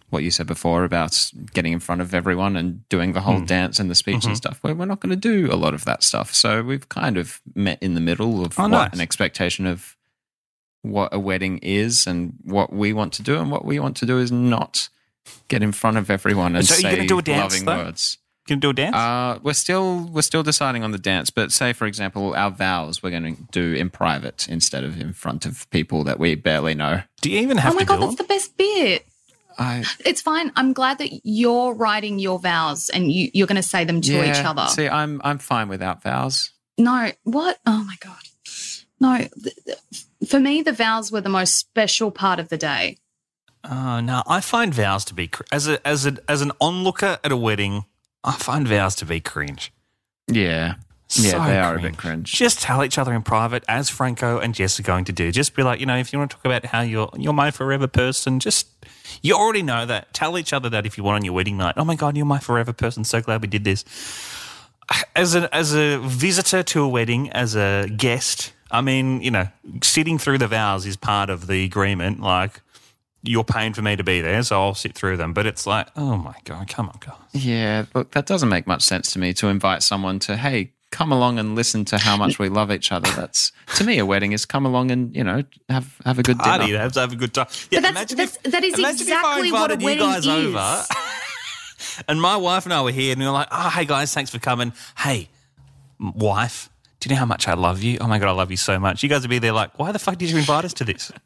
[0.10, 3.46] what you said before about getting in front of everyone and doing the whole Hmm.
[3.46, 4.28] dance and the speech Mm-hmm.
[4.30, 4.60] and stuff.
[4.62, 6.36] Where we're not going to do a lot of that stuff.
[6.36, 8.94] So we've kind of met in the middle of Oh, what nice.
[8.94, 9.98] an expectation of
[10.84, 14.06] what a wedding is and what we want to do, and what we want to
[14.06, 14.90] do is not
[15.48, 17.66] get in front of everyone and So are you say gonna do a dance, loving
[17.66, 17.84] though?
[17.86, 18.18] words.
[18.46, 18.94] Can do a dance?
[18.96, 23.02] Uh, we're still we're still deciding on the dance, but say for example, our vows
[23.02, 26.76] we're going to do in private instead of in front of people that we barely
[26.76, 27.04] know.
[27.22, 28.26] do you even have oh my to god, do that's them?
[28.28, 29.06] the best bit.
[29.58, 30.52] I It's fine.
[30.58, 34.30] I'm glad that you're writing your vows and you, you're going to say them to
[34.30, 34.66] each other.
[34.68, 36.52] See, I'm I'm fine without vows.
[36.78, 37.60] No, what?
[37.66, 38.18] Oh my god.
[39.00, 39.78] No, th- th-
[40.28, 42.98] for me, the vows were the most special part of the day.
[43.64, 46.52] Uh, oh no, I find vows to be cr- as a as a as an
[46.60, 47.86] onlooker at a wedding.
[48.24, 49.72] I find vows to be cringe.
[50.28, 50.76] Yeah,
[51.10, 52.32] yeah, So they are a bit cringe.
[52.32, 55.32] Just tell each other in private, as Franco and Jess are going to do.
[55.32, 57.52] Just be like, you know, if you want to talk about how you're you're my
[57.52, 58.68] forever person, just
[59.22, 60.14] you already know that.
[60.14, 61.76] Tell each other that if you want on your wedding night.
[61.78, 63.04] Oh my god, you're my forever person.
[63.04, 63.84] So glad we did this.
[65.16, 69.48] As a as a visitor to a wedding, as a guest, I mean, you know,
[69.82, 72.20] sitting through the vows is part of the agreement.
[72.20, 72.60] Like.
[73.26, 75.32] You're paying for me to be there, so I'll sit through them.
[75.32, 77.16] But it's like, oh my god, come on, guys.
[77.32, 80.74] Yeah, look, that doesn't make much sense to me to invite someone to hey.
[80.92, 83.10] Come along and listen to how much we love each other.
[83.12, 86.38] That's to me a wedding is come along and you know have have a good
[86.38, 86.58] dinner.
[86.58, 87.48] party, have have a good time.
[87.72, 89.82] Yeah, But that's- imagine that's- if- that is imagine if I exactly what a invited
[89.82, 90.56] you wedding guys is.
[90.56, 90.84] over,
[92.10, 94.32] and my wife and I were here, and we were like, "Oh, hey guys, thanks
[94.32, 94.74] for coming.
[94.98, 95.30] Hey,
[96.00, 96.70] wife,
[97.04, 97.98] do you know how much I love you?
[98.00, 99.04] Oh my god, I love you so much.
[99.04, 101.12] You guys would be there like, why the fuck did you invite us to this?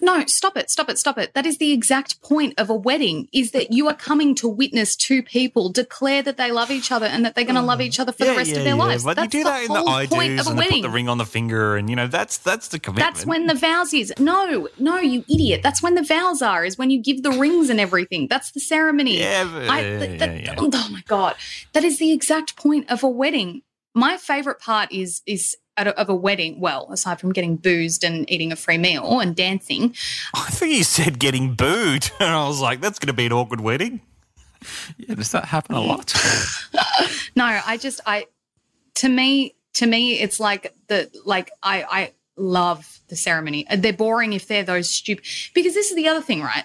[0.00, 1.32] No, stop it, stop it, stop it.
[1.32, 4.96] That is the exact point of a wedding is that you are coming to witness
[4.96, 7.98] two people declare that they love each other and that they're going to love each
[7.98, 9.04] other for the rest of their lives.
[9.04, 10.56] But That's you do the that in the whole I point of a they put
[10.56, 10.82] wedding.
[10.82, 13.14] the ring on the finger, and you know that's that's the commitment.
[13.14, 14.12] That's when the vows is.
[14.18, 15.60] No, no, you idiot.
[15.62, 18.26] That's when the vows are, is when you give the rings and everything.
[18.28, 19.20] That's the ceremony.
[19.20, 20.54] Yeah, but- I, yeah, that- that- yeah, yeah.
[20.58, 21.34] Oh my God.
[21.72, 23.62] That is the exact point of a wedding.
[23.94, 28.04] My favorite part is, is at a- of a wedding, well, aside from getting boozed
[28.04, 29.94] and eating a free meal and dancing,
[30.34, 33.32] I think you said getting booed, and I was like, that's going to be an
[33.32, 34.00] awkward wedding.
[34.98, 36.14] Yeah, does that happen a lot?
[37.36, 38.26] No, I just I
[38.96, 43.66] to me to me it's like the like I I love the ceremony.
[43.76, 46.62] They're boring if they're those stupid because this is the other thing, right?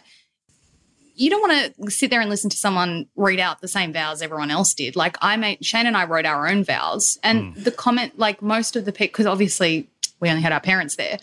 [1.20, 4.22] You don't want to sit there and listen to someone read out the same vows
[4.22, 4.96] everyone else did.
[4.96, 7.64] Like I made Shane and I wrote our own vows, and hmm.
[7.64, 9.90] the comment, like most of the people, because obviously
[10.22, 11.18] we only had our parents there.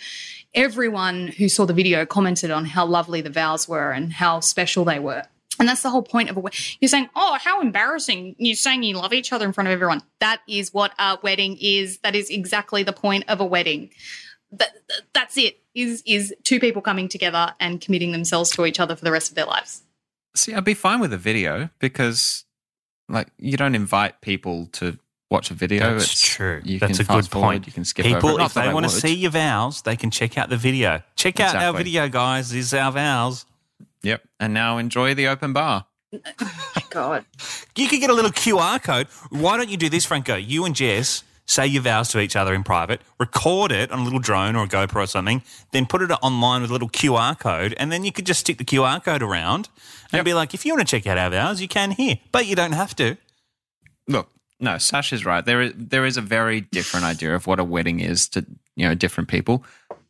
[0.54, 4.84] Everyone who saw the video commented on how lovely the vows were and how special
[4.84, 5.22] they were.
[5.58, 6.58] And that's the whole point of a wedding.
[6.80, 8.36] You're saying, oh, how embarrassing.
[8.38, 10.02] You're saying you love each other in front of everyone.
[10.20, 11.98] That is what a wedding is.
[11.98, 13.90] That is exactly the point of a wedding.
[14.52, 14.76] That-
[15.12, 15.60] that's it.
[15.74, 19.28] Is is two people coming together and committing themselves to each other for the rest
[19.28, 19.82] of their lives.
[20.36, 22.44] See, I'd be fine with a video because,
[23.08, 24.98] like, you don't invite people to
[25.30, 25.94] watch a video.
[25.94, 26.60] That's It's- true.
[26.64, 27.66] You That's can a good forward, point.
[27.66, 28.42] You can skip People, over.
[28.42, 28.44] it.
[28.46, 31.02] If they want to see your vows, they can check out the video.
[31.16, 32.50] Check out our video, guys.
[32.50, 33.44] This is our vows.
[34.02, 34.22] Yep.
[34.38, 35.86] And now enjoy the open bar.
[36.78, 37.24] Oh God.
[37.76, 39.06] You could get a little QR code.
[39.30, 40.36] Why don't you do this, Franco?
[40.36, 44.04] You and Jess say your vows to each other in private, record it on a
[44.04, 47.38] little drone or a GoPro or something, then put it online with a little QR
[47.38, 49.68] code, and then you could just stick the QR code around
[50.12, 52.46] and be like, if you want to check out our vows, you can here, but
[52.46, 53.16] you don't have to.
[54.08, 54.28] Look,
[54.60, 55.44] no, Sash is right.
[55.44, 58.88] There is there is a very different idea of what a wedding is to you
[58.88, 59.64] know different people,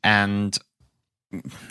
[0.05, 0.57] and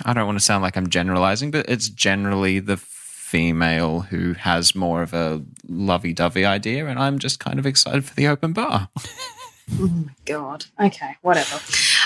[0.03, 4.75] I don't want to sound like I'm generalizing, but it's generally the female who has
[4.75, 8.89] more of a lovey-dovey idea, and I'm just kind of excited for the open bar.
[9.73, 10.65] Oh my god.
[10.79, 11.59] Okay, whatever.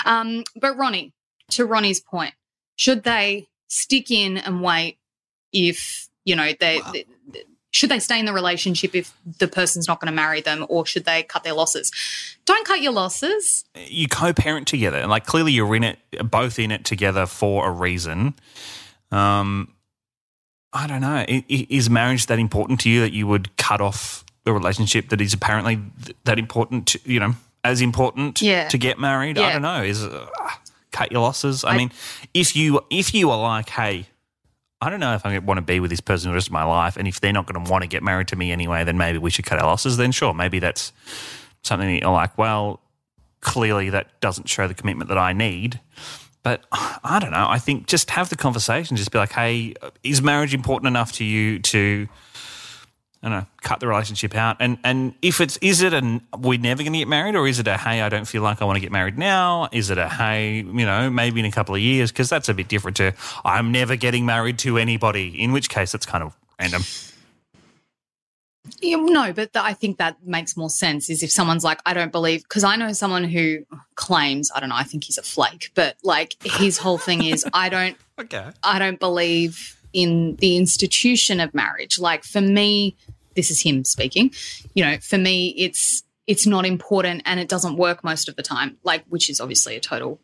[0.04, 1.12] Um, but Ronnie,
[1.50, 2.34] to Ronnie's point,
[2.76, 4.98] should they stick in and wait
[5.52, 7.04] if, you know, they, they-
[7.72, 10.84] should they stay in the relationship if the person's not going to marry them or
[10.84, 11.92] should they cut their losses?
[12.44, 13.64] Don't cut your losses.
[13.76, 17.70] You co-parent together, and like clearly you're in it, both in it together for a
[17.70, 18.34] reason.
[19.12, 19.72] Um,
[20.72, 21.14] I don't know.
[21.14, 25.10] I- i- Is marriage that important to you that you would cut off the relationship
[25.10, 25.78] that is apparently
[26.24, 26.88] that important?
[26.88, 28.68] To, you know, as important Yeah.
[28.68, 29.38] to get married.
[29.38, 29.82] I don't know.
[29.82, 30.26] Is uh,
[30.92, 31.64] cut your losses.
[31.64, 31.92] I, I- mean,
[32.34, 34.06] if you if you are like, hey,
[34.80, 36.64] I don't know if I want to be with this person the rest of my
[36.64, 38.96] life, and if they're not going to want to get married to me anyway, then
[38.96, 39.96] maybe we should cut our losses.
[39.98, 40.92] Then sure, maybe that's
[41.62, 42.80] something that you're like, well,
[43.42, 45.80] clearly that doesn't show the commitment that I need.
[46.42, 47.46] But I don't know.
[47.50, 48.96] I think just have the conversation.
[48.96, 52.08] Just be like, hey, is marriage important enough to you to,
[53.22, 54.56] I don't know, cut the relationship out?
[54.60, 57.58] And and if it's, is it a we're never going to get married, or is
[57.58, 59.68] it a hey, I don't feel like I want to get married now?
[59.72, 62.10] Is it a hey, you know, maybe in a couple of years?
[62.10, 63.12] Because that's a bit different to
[63.44, 65.42] I'm never getting married to anybody.
[65.42, 66.82] In which case, it's kind of random.
[68.80, 71.94] Yeah, no, but th- I think that makes more sense is if someone's like, I
[71.94, 75.22] don't believe, because I know someone who claims, I don't know, I think he's a
[75.22, 78.50] flake, but like his whole thing is, I don't, Okay.
[78.62, 81.98] I don't believe in the institution of marriage.
[81.98, 82.96] Like for me,
[83.34, 84.32] this is him speaking.
[84.74, 88.42] You know, for me, it's it's not important and it doesn't work most of the
[88.42, 88.78] time.
[88.84, 90.20] Like, which is obviously a total.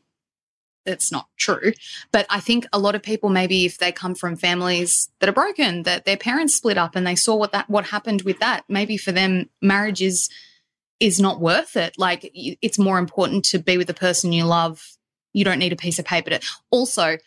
[0.84, 1.72] It's not true,
[2.12, 5.32] but I think a lot of people maybe if they come from families that are
[5.32, 8.64] broken, that their parents split up and they saw what that what happened with that.
[8.68, 10.30] Maybe for them, marriage is
[11.00, 11.94] is not worth it.
[11.98, 14.96] Like it's more important to be with the person you love.
[15.32, 16.40] You don't need a piece of paper to.
[16.70, 17.18] Also,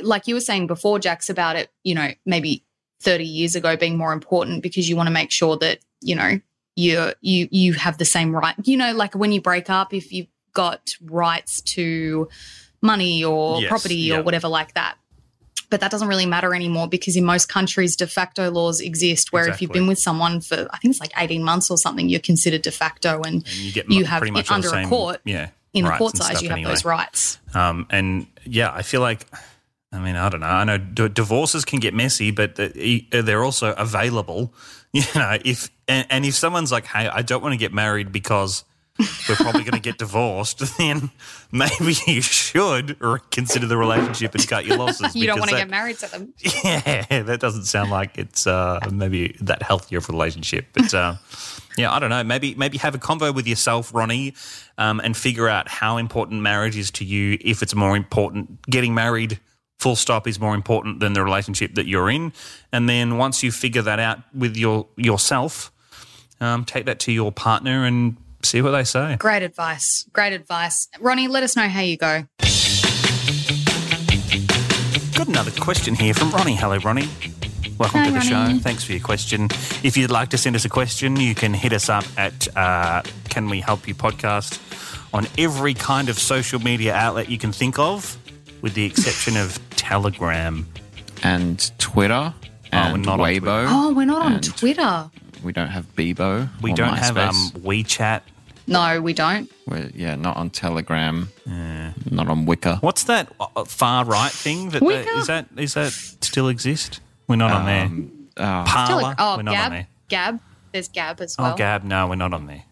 [0.00, 2.64] like you were saying before, Jax, about it, you know, maybe
[3.00, 6.40] 30 years ago being more important because you want to make sure that, you know,
[6.76, 8.54] you you you have the same right.
[8.64, 12.28] You know, like when you break up, if you've got rights to
[12.82, 14.18] money or Yes, property yeah.
[14.18, 14.96] or whatever like that.
[15.68, 19.48] But that doesn't really matter anymore because in most countries, de facto laws exist where
[19.48, 22.18] if you've been with someone for, I think it's like 18 months or something, you're
[22.18, 23.22] considered de facto.
[23.22, 25.50] And, And you get you have pretty much it the under a court, Yeah.
[25.72, 26.72] in the court size, you have anyway.
[26.72, 27.38] those rights.
[27.54, 29.26] Um, and yeah, I feel like,
[29.92, 30.46] I mean, I don't know.
[30.46, 34.54] I know d- divorces can get messy, but the- they're also available.
[34.92, 38.10] You know, if and, and if someone's like, "Hey, I don't want to get married
[38.10, 38.64] because
[38.98, 41.10] we're probably going to get divorced," then
[41.52, 42.98] maybe you should
[43.30, 45.14] consider the relationship and cut your losses.
[45.14, 46.34] You don't want to get married to them.
[46.64, 50.66] yeah, that doesn't sound like it's uh, maybe that healthier of a relationship.
[50.72, 51.14] But uh,
[51.78, 52.24] yeah, I don't know.
[52.24, 54.34] Maybe maybe have a convo with yourself, Ronnie,
[54.76, 57.38] um, and figure out how important marriage is to you.
[57.40, 59.38] If it's more important getting married
[59.80, 62.32] full stop is more important than the relationship that you're in.
[62.70, 65.72] And then once you figure that out with your yourself,
[66.40, 69.16] um, take that to your partner and see what they say.
[69.18, 70.04] Great advice.
[70.12, 70.88] Great advice.
[71.00, 72.24] Ronnie, let us know how you go.
[75.14, 76.56] Got another question here from Ronnie.
[76.56, 77.08] Hello, Ronnie.
[77.78, 78.58] Welcome Hi, to the Ronnie.
[78.58, 78.62] show.
[78.62, 79.48] Thanks for your question.
[79.82, 83.02] If you'd like to send us a question, you can hit us up at uh,
[83.30, 84.58] Can We Help You podcast
[85.14, 88.16] on every kind of social media outlet you can think of,
[88.62, 89.58] with the exception of
[89.90, 90.68] Telegram.
[91.24, 92.32] and Twitter
[92.70, 93.66] and we're not on Weibo.
[93.68, 95.10] Oh, we're not on Twitter.
[95.42, 96.48] We don't have Bebo.
[96.62, 98.20] We or don't have um, WeChat.
[98.68, 99.50] No, we don't.
[99.66, 101.28] We're, yeah, not on Telegram.
[101.44, 102.80] Not on Wickr.
[102.80, 104.70] What's that uh, far right thing?
[104.70, 105.18] That Wickr?
[105.18, 107.00] is that is that still exist?
[107.26, 107.90] We're not on there.
[108.36, 109.16] Oh, Parler.
[109.18, 109.72] oh, we're not on Gab.
[109.72, 109.86] there.
[110.08, 110.40] Gab.
[110.70, 111.54] There's Gab as well.
[111.54, 111.82] Oh, Gab.
[111.82, 112.62] No, we're not on there.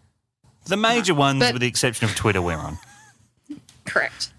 [0.67, 2.77] The major ones, but- with the exception of Twitter, we're on.
[3.83, 4.31] Correct.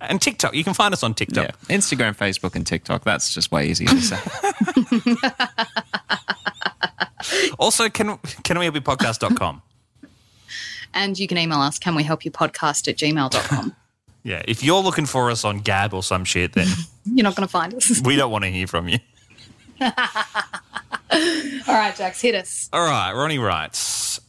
[0.00, 0.54] And TikTok.
[0.54, 1.44] You can find us on TikTok.
[1.68, 1.76] yeah.
[1.76, 3.02] Instagram, Facebook, and TikTok.
[3.04, 4.18] That's just way easier to say.
[7.58, 9.60] Also, can can we help you podcast.com?
[10.94, 13.74] And you can email us, can we help you podcast at gmail.com.
[14.24, 16.66] Yeah, if you're looking for us on Gab or some shit, then
[17.06, 18.02] You're not going to find us.
[18.04, 18.98] we don't want to hear from you.
[19.80, 19.90] All
[21.66, 22.68] right, Jax, hit us.
[22.72, 24.20] All right, Ronnie writes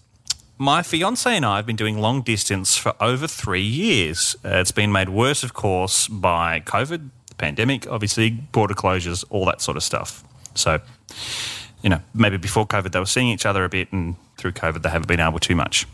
[0.62, 4.36] My fiance and I have been doing long distance for over three years.
[4.44, 9.46] Uh, it's been made worse, of course, by COVID, the pandemic, obviously, border closures, all
[9.46, 10.22] that sort of stuff.
[10.56, 10.82] So,
[11.82, 14.82] you know, maybe before COVID they were seeing each other a bit, and through COVID
[14.82, 15.88] they haven't been able to much.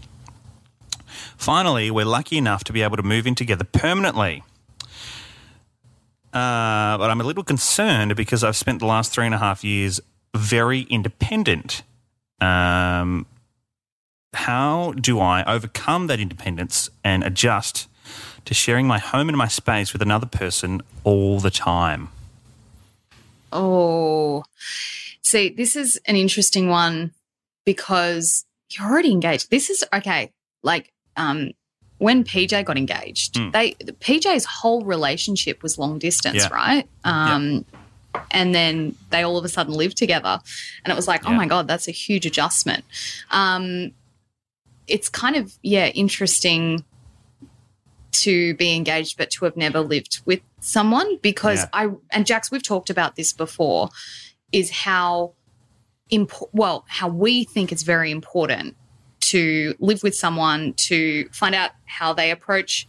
[1.38, 4.42] Finally, we're lucky enough to be able to move in together permanently.
[6.34, 9.64] Uh, but I'm a little concerned because I've spent the last three and a half
[9.64, 10.02] years
[10.34, 11.84] very independent.
[12.42, 13.28] Um,
[14.36, 17.88] how do I overcome that independence and adjust
[18.46, 22.10] to sharing my home and my space with another person all the time?
[23.52, 24.44] Oh,
[25.22, 27.12] see, this is an interesting one
[27.66, 29.50] because you're already engaged.
[29.50, 30.32] This is okay.
[30.64, 31.52] Like, um,
[31.98, 33.52] when PJ got engaged, Mm.
[33.54, 33.72] they
[34.02, 36.50] PJ's whole relationship was long distance, Yeah.
[36.50, 36.90] right?
[37.06, 37.66] Um,
[38.32, 40.40] and then they all of a sudden lived together,
[40.84, 42.84] and it was like, oh my god, that's a huge adjustment.
[43.32, 43.92] Um,
[44.88, 46.84] it's kind of yeah interesting
[48.12, 51.70] to be engaged but to have never lived with someone because Yeah.
[51.74, 53.90] I and Jax we've talked about this before
[54.52, 55.34] is how
[56.12, 58.76] impo- well how we think it's very important
[59.20, 62.88] to live with someone to find out how they approach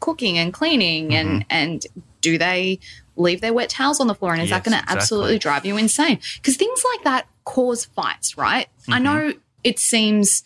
[0.00, 1.46] cooking and cleaning and mm-hmm.
[1.50, 1.86] and
[2.20, 2.78] do they
[3.16, 5.00] leave their wet towels on the floor and is that going to exactly.
[5.00, 9.04] absolutely drive you insane because things like that cause fights right i mm-hmm.
[9.04, 10.42] know it seems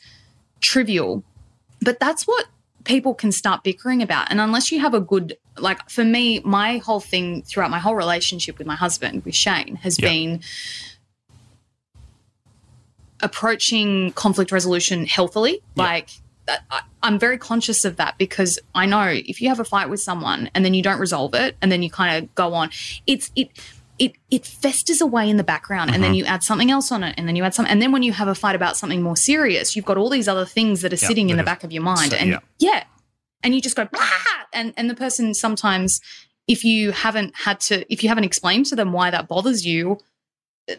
[0.61, 1.23] trivial.
[1.81, 2.47] But that's what
[2.85, 4.31] people can start bickering about.
[4.31, 7.95] And unless you have a good like for me my whole thing throughout my whole
[7.97, 10.09] relationship with my husband with shane has Yeah.
[10.09, 10.41] been
[13.21, 15.61] approaching conflict resolution healthily.
[15.75, 16.09] Like
[17.03, 20.49] i'm very conscious of that because i know if you have a fight with someone
[20.55, 22.71] and then you don't resolve it and then you kind of go on
[23.07, 23.51] it's it
[23.99, 26.19] it it festers away in the background and then Mm-hmm.
[26.19, 28.13] you add something else on it and then you add something and then when you
[28.13, 30.97] have a fight about something more serious you've got all these other things that are
[30.97, 32.39] Yeah, sitting in the back of your mind so- and yeah.
[32.59, 32.85] yeah.
[33.43, 34.03] and you just go Blah!
[34.53, 36.01] and and the person sometimes
[36.47, 39.99] if you haven't had to if you haven't explained to them why that bothers you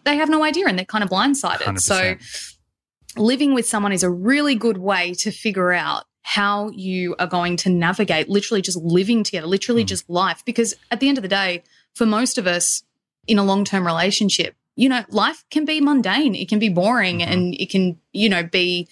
[0.05, 2.55] they have no idea and they're kind of blindsided so 100%.
[3.17, 7.57] living with someone is a really good way to figure out how you are going
[7.57, 10.43] to navigate literally just living together, literally just life.
[10.45, 11.63] Because at the end of the day,
[11.95, 12.83] for most of us
[13.29, 17.19] in a long term relationship, you know, life can be mundane, it can be boring,
[17.19, 17.31] mm-hmm.
[17.31, 18.87] and it can, you know, be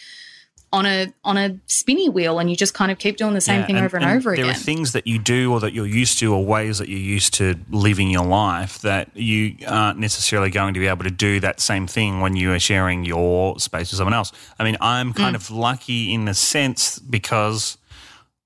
[0.74, 3.62] on a on a spinny wheel and you just kind of keep doing the same
[3.62, 4.46] Yeah, thing over and, over there again.
[4.48, 7.00] There are things that you do or that you're used to or ways that you're
[7.00, 11.40] used to living your life that you aren't necessarily going to be able to do
[11.40, 14.34] that same thing when you are sharing your space with someone else.
[14.60, 15.40] I mean, I'm kind mm.
[15.40, 17.78] of lucky in a sense because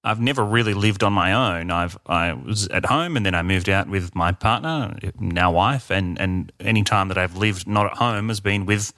[0.04, 1.70] I've never really lived on my own.
[1.70, 5.92] I've I was at home and then I moved out with my partner, now wife,
[5.92, 8.94] and and any time that I've lived not at home has been with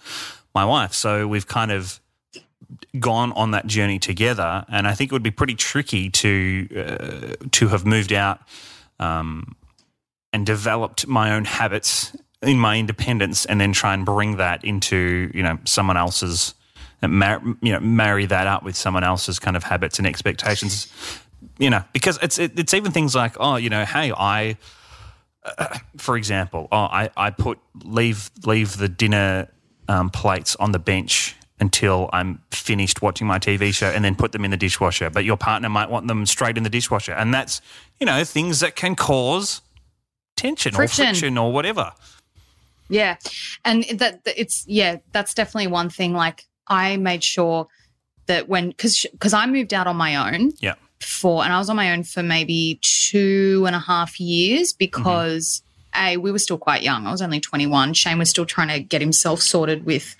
[0.56, 0.94] my wife.
[0.94, 2.00] So we've kind of
[3.00, 7.46] gone on that journey together, and I think it would be pretty tricky to uh,
[7.52, 8.40] to have moved out
[9.00, 9.56] um,
[10.32, 15.32] and developed my own habits in my independence, and then try and bring that into
[15.34, 16.54] you know someone else's,
[17.04, 20.92] uh, mar- you know, marry that up with someone else's kind of habits and expectations.
[21.58, 24.58] You know, because it's it, it's even things like oh, you know, hey, I
[25.98, 29.50] for example, oh, I, I put leave leave the dinner
[29.88, 34.32] um, plates on the bench until I'm finished watching my TV show, and then put
[34.32, 35.10] them in the dishwasher.
[35.10, 37.62] But your partner might want them straight in the dishwasher, and that's
[38.00, 39.62] you know things that can cause
[40.36, 41.04] tension Friction.
[41.04, 41.92] or friction or whatever.
[42.90, 43.18] Yeah.
[43.66, 47.68] And that it's yeah, that's definitely one thing like I made sure
[48.28, 50.76] that when cuz cuz I moved out on my own Yeah.
[51.00, 55.62] for and I was on my own for maybe two and a half years because
[55.96, 57.06] a we were still quite young.
[57.06, 57.94] I was only 21.
[57.94, 60.16] Shane was still trying to get himself sorted with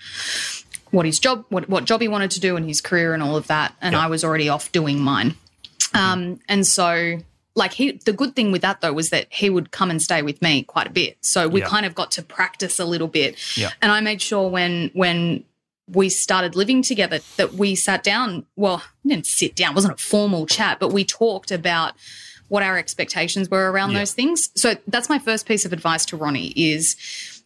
[0.90, 3.36] what his job what, what job he wanted to do and his career and all
[3.36, 4.00] of that and Yeah.
[4.04, 5.34] I was already off doing mine.
[5.92, 7.20] Um and so
[7.56, 10.22] like he the good thing with that though was that he would come and stay
[10.22, 11.16] with me quite a bit.
[11.22, 11.68] So we Yeah.
[11.68, 13.36] kind of got to practice a little bit.
[13.56, 13.70] Yeah.
[13.80, 15.44] And I made sure when when
[15.92, 19.94] we started living together that we sat down, well, we didn't sit down, it wasn't
[19.94, 21.94] a formal chat, but we talked about
[22.48, 23.98] what our expectations were around Yeah.
[24.00, 24.50] those things.
[24.54, 26.96] So that's my first piece of advice to Ronnie is,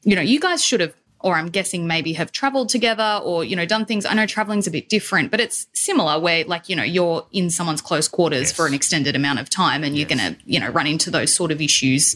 [0.05, 3.57] you know, you guys should have or I'm guessing maybe have traveled together or, you
[3.57, 4.07] know, done things.
[4.07, 7.51] I know traveling's a bit different, but it's similar where like, you know, you're in
[7.51, 8.53] someone's close quarters Yes.
[8.53, 11.33] for an extended amount of time and you're going to, you know, run into those
[11.35, 12.15] sort of issues.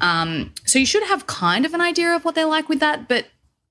[0.00, 3.08] Um, so you should have kind of an idea of what they're like with that,
[3.08, 3.26] but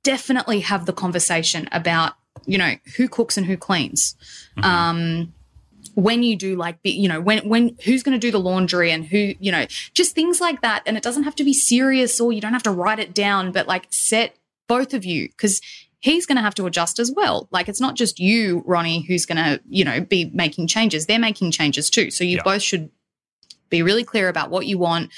[0.06, 2.14] definitely have the conversation about,
[2.46, 4.16] you know, who cooks and who cleans.
[4.64, 5.34] Um,
[5.96, 8.92] when you do like be you know when when who's going to do the laundry
[8.92, 10.84] and who you know just things like that.
[10.86, 13.52] And it doesn't have to be serious or you don't have to write it down
[13.52, 14.36] but like set
[14.68, 15.62] both of you because
[16.00, 17.48] he's going to have to adjust as well.
[17.52, 21.06] Like it's not just you ronnie who's going to you know be making changes.
[21.06, 22.12] They're making changes too.
[22.12, 22.44] So you Yeah.
[22.44, 22.90] both should
[23.70, 25.12] be really clear about what you want.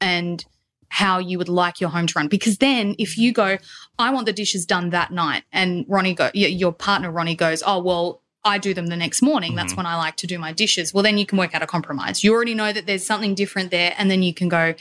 [0.00, 0.44] And
[0.88, 2.28] how you would like your home to run.
[2.28, 3.58] Because then if you go
[3.98, 7.82] i want the dishes done that night and ronnie go your partner ronnie goes oh
[7.82, 9.54] well i do them the next morning.
[9.54, 9.78] That's mm-hmm.
[9.78, 10.94] when i like to do my dishes.
[10.94, 12.22] Well then you can work out a compromise.
[12.22, 14.74] You already know that there's something different there and then you can go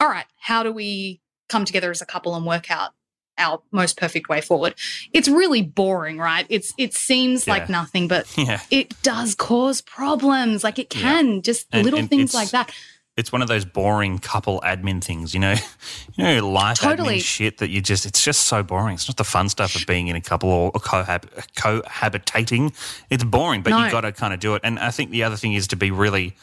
[0.00, 2.92] all right how do we come together as a couple and work out
[3.36, 4.74] our most perfect way forward?
[5.12, 6.46] It's really boring right?
[6.48, 7.54] It's it seems Yeah.
[7.54, 8.60] like nothing but Yeah.
[8.70, 10.62] it does cause problems.
[10.62, 11.00] Like it Yeah.
[11.02, 12.72] can just And- little and things like that
[13.16, 15.54] It's one of those boring couple admin things, you know,
[16.14, 17.18] you know, life Totally.
[17.18, 18.94] admin shit that you just, it's just so boring.
[18.94, 22.74] It's not the fun stuff of being in a couple or cohab- cohabitating.
[23.10, 23.84] It's boring, but No.
[23.84, 24.62] you got to kind of do it.
[24.64, 26.34] And I think the other thing is to be really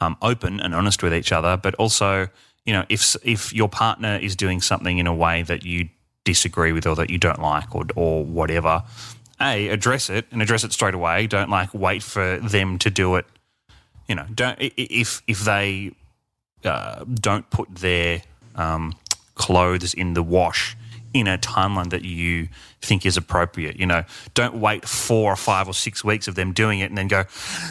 [0.00, 2.28] um, open and honest with each other, but also,
[2.64, 5.88] you know, if if your partner is doing something in a way that you
[6.24, 8.82] disagree with or that you don't like or or whatever,
[9.40, 11.26] a address it and address it straight away.
[11.26, 13.26] Don't like wait for them to do it.
[14.08, 15.92] You know, don't if if they
[16.64, 18.22] uh, don't put their
[18.56, 18.94] um,
[19.34, 20.76] clothes in the wash
[21.14, 22.48] in a timeline that you
[22.80, 23.76] think is appropriate.
[23.78, 24.04] You know,
[24.34, 27.24] don't wait four or five or six weeks of them doing it and then go,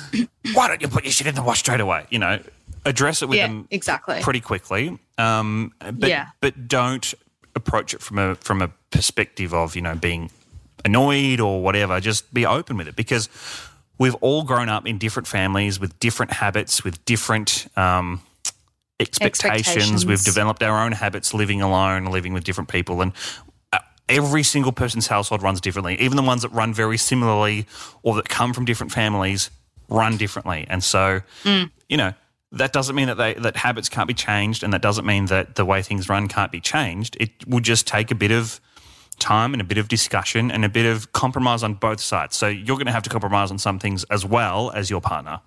[0.54, 2.06] why don't you put your shit in the wash straight away?
[2.10, 2.40] You know,
[2.86, 4.98] address it with yeah them exactly pretty quickly.
[5.18, 6.28] Um, but Yeah.
[6.40, 7.14] but don't
[7.56, 10.30] approach it from a from a perspective of you know being
[10.86, 12.00] annoyed or whatever.
[12.00, 13.28] Just be open with it because
[13.98, 18.22] we've all grown up in different families with different habits, with different um,
[19.02, 19.58] expectations.
[19.58, 20.06] Expectations.
[20.06, 23.14] We've developed our own habits living alone, living with different people, and
[23.74, 26.00] uh, every single person's household runs differently.
[26.00, 27.66] Even the ones that run very similarly
[28.04, 29.50] or that come from different families
[29.90, 30.66] run differently.
[30.70, 31.22] And so,
[31.90, 32.14] you know,
[32.54, 35.56] that doesn't mean that they that habits can't be changed, and that doesn't mean that
[35.56, 37.18] the way things run can't be changed.
[37.20, 38.60] It will just take a bit of
[39.20, 42.36] time and a bit of discussion and a bit of compromise on both sides.
[42.36, 45.40] So you're going to have to compromise on some things as well as your partner.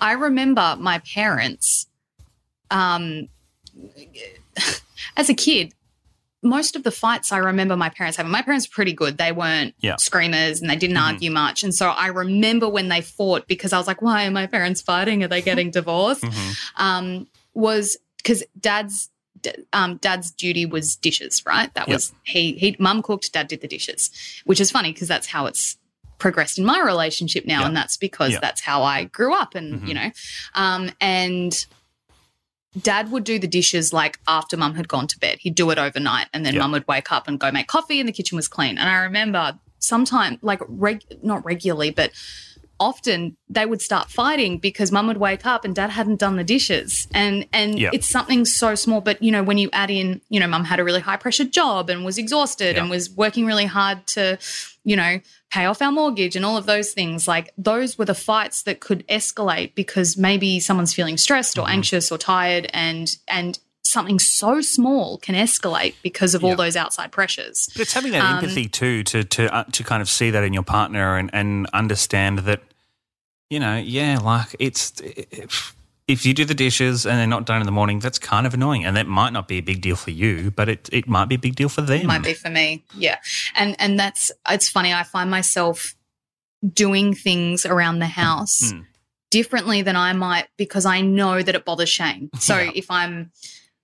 [0.00, 1.86] I remember my parents,
[2.70, 3.28] um,
[5.16, 5.72] as a kid,
[6.42, 8.32] most of the fights I remember my parents having.
[8.32, 9.18] My parents were pretty good.
[9.18, 9.96] They weren't Yeah.
[9.96, 11.06] screamers and they didn't Mm-hmm.
[11.14, 11.62] argue much.
[11.62, 14.80] And so I remember when they fought because I was like, why are my parents
[14.80, 15.22] fighting?
[15.22, 16.22] Are they getting divorced?
[16.22, 16.82] Mm-hmm.
[16.82, 19.10] Um, was because dad's
[19.42, 21.72] d- um, dad's duty was dishes, right?
[21.74, 21.94] That Yep.
[21.94, 24.10] was he he mum cooked, dad did the dishes,
[24.44, 25.76] which is funny because that's how it's
[26.18, 27.66] progressed in my relationship now, Yeah.
[27.66, 28.38] and that's because Yeah.
[28.40, 29.88] that's how I grew up, and Mhm.
[29.88, 30.10] you know,
[30.54, 31.66] um, and
[32.80, 35.38] dad would do the dishes like after mum had gone to bed.
[35.40, 36.60] He'd do it overnight, and then Yeah.
[36.60, 38.78] mum would wake up and go make coffee, and the kitchen was clean.
[38.78, 42.12] And I remember sometime like reg- not regularly, but
[42.78, 46.44] often they would start fighting because mum would wake up and dad hadn't done the
[46.44, 47.90] dishes and and Yeah.
[47.92, 50.80] it's something so small but you know when you add in you know mum had
[50.80, 52.80] a really high pressure job and was exhausted Yeah.
[52.82, 54.38] and was working really hard to
[54.82, 55.20] you know
[55.50, 58.80] pay off our mortgage and all of those things like those were the fights that
[58.80, 61.66] could escalate because maybe someone's feeling stressed Mm-hmm.
[61.66, 66.76] or anxious or tired and and something so small can escalate because of all those
[66.76, 70.08] outside pressures But it's having that Um, empathy too to to uh, to kind of
[70.08, 72.60] see that in your partner and and understand that
[73.48, 75.74] you know yeah like it's if,
[76.10, 78.52] if you do the dishes and they're not done in the morning that's kind of
[78.54, 81.28] annoying and that might not be a big deal for you but it it might
[81.32, 82.00] be a big deal for them.
[82.00, 83.18] It might be for me yeah
[83.54, 85.94] and and that's it's funny i find myself
[86.84, 88.84] doing things around the house Mm.
[89.30, 92.70] differently than i might because i know that it bothers shane so Yeah.
[92.74, 93.30] if i'm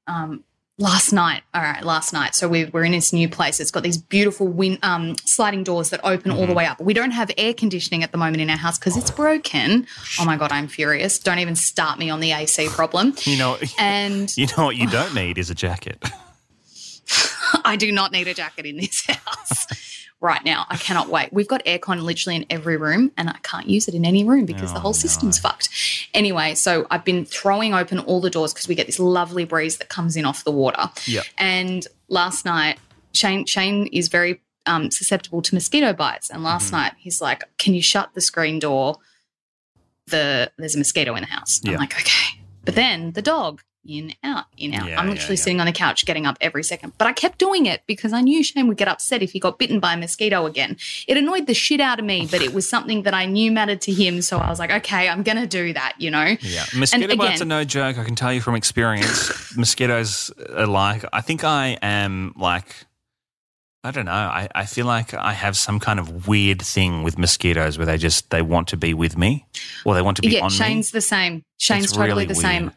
[0.08, 0.44] um,
[0.78, 1.42] last night.
[1.54, 2.34] All right, last night.
[2.34, 3.60] So we, we're in this new place.
[3.60, 6.80] It's got these beautiful win, um, sliding doors that open all the way up.
[6.80, 9.86] We don't have air conditioning at the moment in our house because it's broken.
[10.20, 11.18] Oh my god, I'm furious.
[11.18, 13.14] Don't even start me on the AC problem.
[13.24, 16.02] You know, And you know what you don't need is a jacket.
[17.64, 19.66] I do not need a jacket in this house
[20.20, 20.64] right now.
[20.70, 21.32] I cannot wait.
[21.32, 24.46] We've got aircon literally in every room, and I can't use it in any room
[24.46, 25.68] because the whole system's fucked.
[26.14, 29.76] Anyway, so I've been throwing open all the doors because we get this lovely breeze
[29.78, 30.90] that comes in off the water.
[31.04, 31.22] Yeah.
[31.36, 32.78] And last night,
[33.12, 36.76] Shane Shane is very um, susceptible to mosquito bites, and last Mm-hmm.
[36.76, 38.96] night he's like, "Can you shut the screen door?
[40.08, 41.72] The there's a mosquito in the house." Yeah.
[41.74, 43.62] I'm like, "Okay," but then the dog.
[43.88, 44.88] In out, in out.
[44.88, 45.42] Yeah, I'm literally yeah.
[45.42, 46.92] sitting on the couch getting up every second.
[46.98, 49.58] But I kept doing it because I knew Shane would get upset if he got
[49.58, 50.76] bitten by a mosquito again.
[51.06, 53.80] It annoyed the shit out of me, but it was something that I knew mattered
[53.82, 54.22] to him.
[54.22, 56.36] So I was like, okay, I'm going to do that, you know?
[56.40, 57.98] Yeah, mosquito And bites again- are no joke.
[57.98, 59.56] I can tell you from experience.
[59.56, 61.04] mosquitoes are like.
[61.12, 62.74] I think I am like.
[63.84, 64.10] I don't know.
[64.10, 67.96] I, I feel like I have some kind of weird thing with mosquitoes where they
[67.98, 69.46] just they want to be with me
[69.84, 70.36] or they want to be on me.
[70.38, 70.96] yeah, on Shane's me.
[70.96, 71.42] the same.
[71.58, 72.42] Shane's It's totally really the weird.
[72.42, 72.72] same.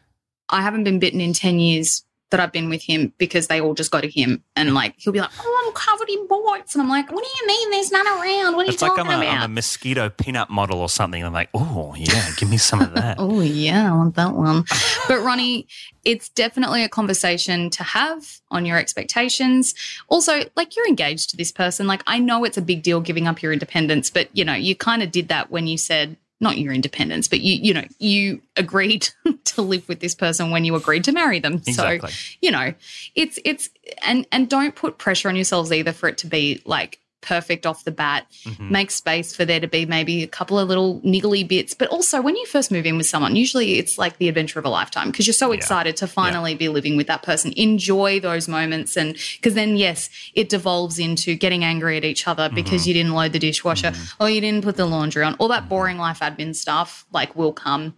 [0.50, 3.74] I haven't been bitten in 10 years that I've been with him because they all
[3.74, 4.44] just go to him.
[4.54, 6.76] And like, he'll be like, oh, I'm covered in bites.
[6.76, 8.54] And I'm like, what do you mean there's none around?
[8.54, 9.34] What are It's you like talking I'm a, about?
[9.38, 11.24] I'm a mosquito pinup model or something.
[11.24, 13.16] I'm like, oh yeah, give me some of that.
[13.30, 14.64] Oh, yeah, I want that one.
[15.08, 15.66] but Ronnie,
[16.04, 19.74] it's definitely a conversation to have on your expectations.
[20.08, 21.86] Also, like you're engaged to this person.
[21.88, 24.76] Like I know it's a big deal giving up your independence, but you know, you
[24.76, 28.40] kind of did that when you said not your independence, but you you know, you
[28.56, 29.08] agreed
[29.44, 31.54] to live with this person when you agreed to marry them.
[31.66, 32.10] Exactly.
[32.10, 32.74] So, you know,
[33.14, 33.70] it's it's
[34.02, 37.84] and and don't put pressure on yourselves either for it to be like perfect off
[37.84, 38.26] the bat.
[38.44, 38.70] Mhm.
[38.70, 41.74] Make space for there to be maybe a couple of little niggly bits.
[41.74, 44.64] But also, when you first move in with someone, usually it's like the adventure of
[44.64, 45.58] a lifetime because you're so Yeah.
[45.58, 47.52] excited to finally be living with that person.
[47.56, 48.96] Enjoy those moments.
[48.96, 52.88] And because then, yes, it devolves into getting angry at each other because mm-hmm.
[52.88, 54.22] you didn't load the dishwasher mm-hmm.
[54.22, 55.34] or you didn't put the laundry on.
[55.34, 55.68] All that mm-hmm.
[55.68, 57.94] boring life admin stuff like will come.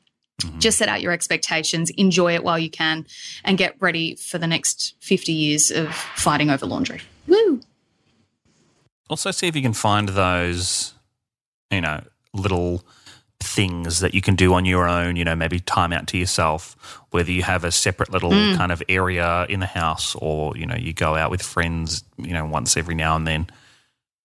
[0.59, 3.07] Just set out your expectations, enjoy it while you can,
[3.45, 7.01] and get ready for the next 50 years of fighting over laundry.
[7.29, 7.61] Woo!
[9.09, 10.95] Also, see if you can find those,
[11.71, 12.85] you know, little
[13.41, 15.17] things that you can do on your own.
[15.17, 16.77] You know, maybe time out to yourself.
[17.11, 20.77] Whether you have a separate little kind of area in the house, or you know,
[20.77, 22.05] you go out with friends.
[22.17, 23.51] You know, once every now and then.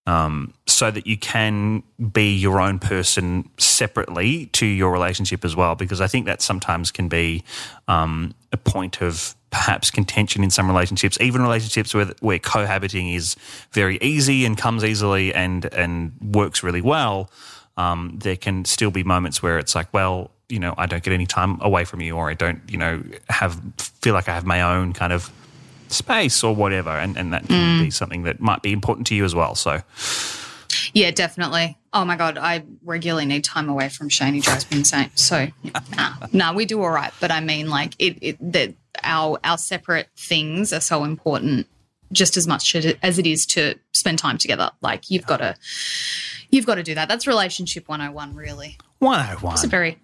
[0.06, 5.76] Um, so that you can be your own person separately to your relationship as well,
[5.76, 7.44] because I think that sometimes can be
[7.90, 13.36] um, a point of perhaps contention in some relationships, even relationships where where cohabiting is
[13.72, 17.32] very easy and comes easily and and works really well.
[17.76, 21.12] Um, there can still be moments where it's like, well, you know, I don't get
[21.12, 24.46] any time away from you, or I don't, you know, have feel like I have
[24.46, 25.32] my own kind of
[25.88, 29.26] space or whatever, and and that can be something that might be important to you
[29.26, 29.56] as well.
[29.56, 29.82] So.
[30.94, 31.78] Yeah, definitely.
[31.94, 34.34] Oh my god, I regularly need time away from Shane.
[34.34, 35.12] He drives me insane.
[35.16, 35.48] So,
[35.96, 37.12] nah, nah, we do all right.
[37.20, 41.68] But I mean, like it, it that our our separate things are so important,
[42.12, 44.72] just as much as it is to spend time together.
[44.82, 45.56] Like you've got to,
[46.50, 47.08] you've got to do that.
[47.08, 48.78] That's relationship one hundred and one, really.
[49.00, 49.54] 101.
[49.54, 50.00] It's a very.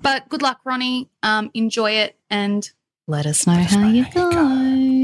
[0.00, 1.08] But good luck, Ronnie.
[1.22, 2.68] Um, enjoy it and
[3.06, 5.01] let us know how know you how you go.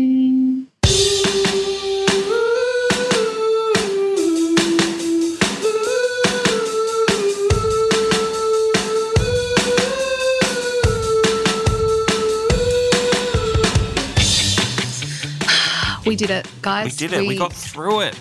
[16.19, 17.01] Did it, guys.
[17.01, 17.27] We did it.
[17.27, 18.19] We, got through it.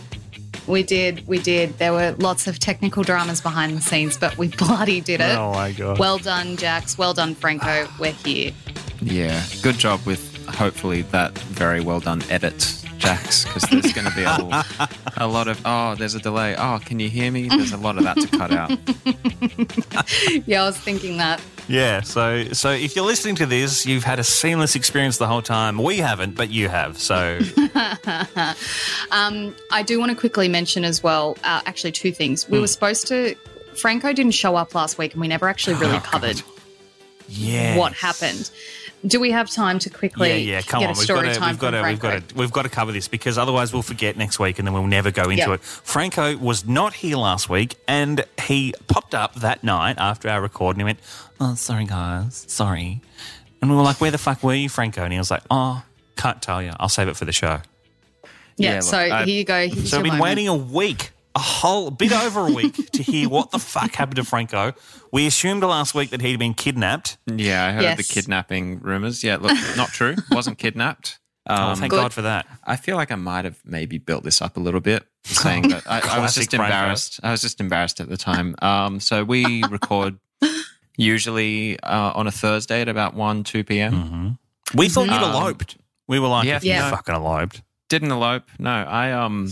[0.68, 1.28] We did.
[1.28, 1.78] We did.
[1.80, 5.36] There were lots of technical dramas behind the scenes, but we bloody did it.
[5.38, 5.98] Oh my god.
[5.98, 6.98] Well done, Jax.
[6.98, 7.88] Well done, Franco.
[8.00, 8.54] We're here.
[9.02, 14.16] Yeah, good job with hopefully that very well done edit, Jax, because there's going to
[14.16, 14.66] be a,
[15.18, 16.56] a lot of, oh, there's a delay.
[16.58, 17.48] Oh, can you hear me?
[17.48, 18.72] There's a lot of that to cut out.
[20.46, 21.42] Yeah, I was thinking that.
[21.68, 25.42] Yeah, so so if you're listening to this, you've had a seamless experience the whole
[25.42, 25.78] time.
[25.78, 26.98] We haven't, but you have.
[26.98, 27.40] So
[29.12, 32.48] Um, I do want to quickly mention as well, uh, actually, two things.
[32.50, 33.36] We were supposed to,
[33.76, 36.42] Franco didn't show up last week, and we never actually really Oh, covered
[37.30, 38.50] yeah, what happened.
[39.06, 40.62] Do we have time to quickly Yeah, yeah.
[40.62, 42.36] Come get on, a we've got to, time we've got from to, we've got to,
[42.36, 45.12] we've got to cover this because otherwise we'll forget next week and then we'll never
[45.12, 45.54] go into Yeah.
[45.54, 45.62] it.
[45.62, 50.76] Franco was not here last week, and he popped up that night after our record,
[50.76, 51.00] and he went,
[51.40, 53.02] "Oh, sorry guys, sorry,"
[53.62, 55.84] and we were like, "Where the fuck were you, Franco?" And he was like, "Oh,
[56.16, 56.74] can't tell you.
[56.80, 57.62] I'll save it for the show."
[58.58, 59.68] Yeah, Yeah, look, so I- here you go.
[59.70, 60.24] Here's So I've been moment.
[60.24, 64.16] waiting a week, a whole bit over a week to hear what the fuck happened
[64.18, 64.74] to Franco.
[65.12, 67.18] We assumed last week that he'd been kidnapped.
[67.28, 69.24] Yeah, I heard the kidnapping rumors.
[69.24, 70.16] Yeah, look, not true.
[70.32, 71.20] Wasn't kidnapped.
[71.50, 72.46] oh, Um, thank God for that.
[72.64, 75.84] I feel like I might have maybe built this up a little bit, saying that
[75.86, 76.66] I, I was Classic just Franco.
[76.76, 77.20] embarrassed.
[77.24, 78.56] I was just embarrassed at the time.
[78.62, 80.18] Um, so we record
[80.98, 83.94] usually uh, on a Thursday at about one, two p.m.
[83.94, 85.78] hmm We thought you'd Um, eloped.
[86.08, 86.60] We were like, yeah.
[86.62, 86.90] yeah, you Yeah.
[86.90, 87.62] fucking eloped.
[87.90, 88.44] Didn't elope.
[88.60, 89.52] No, I um,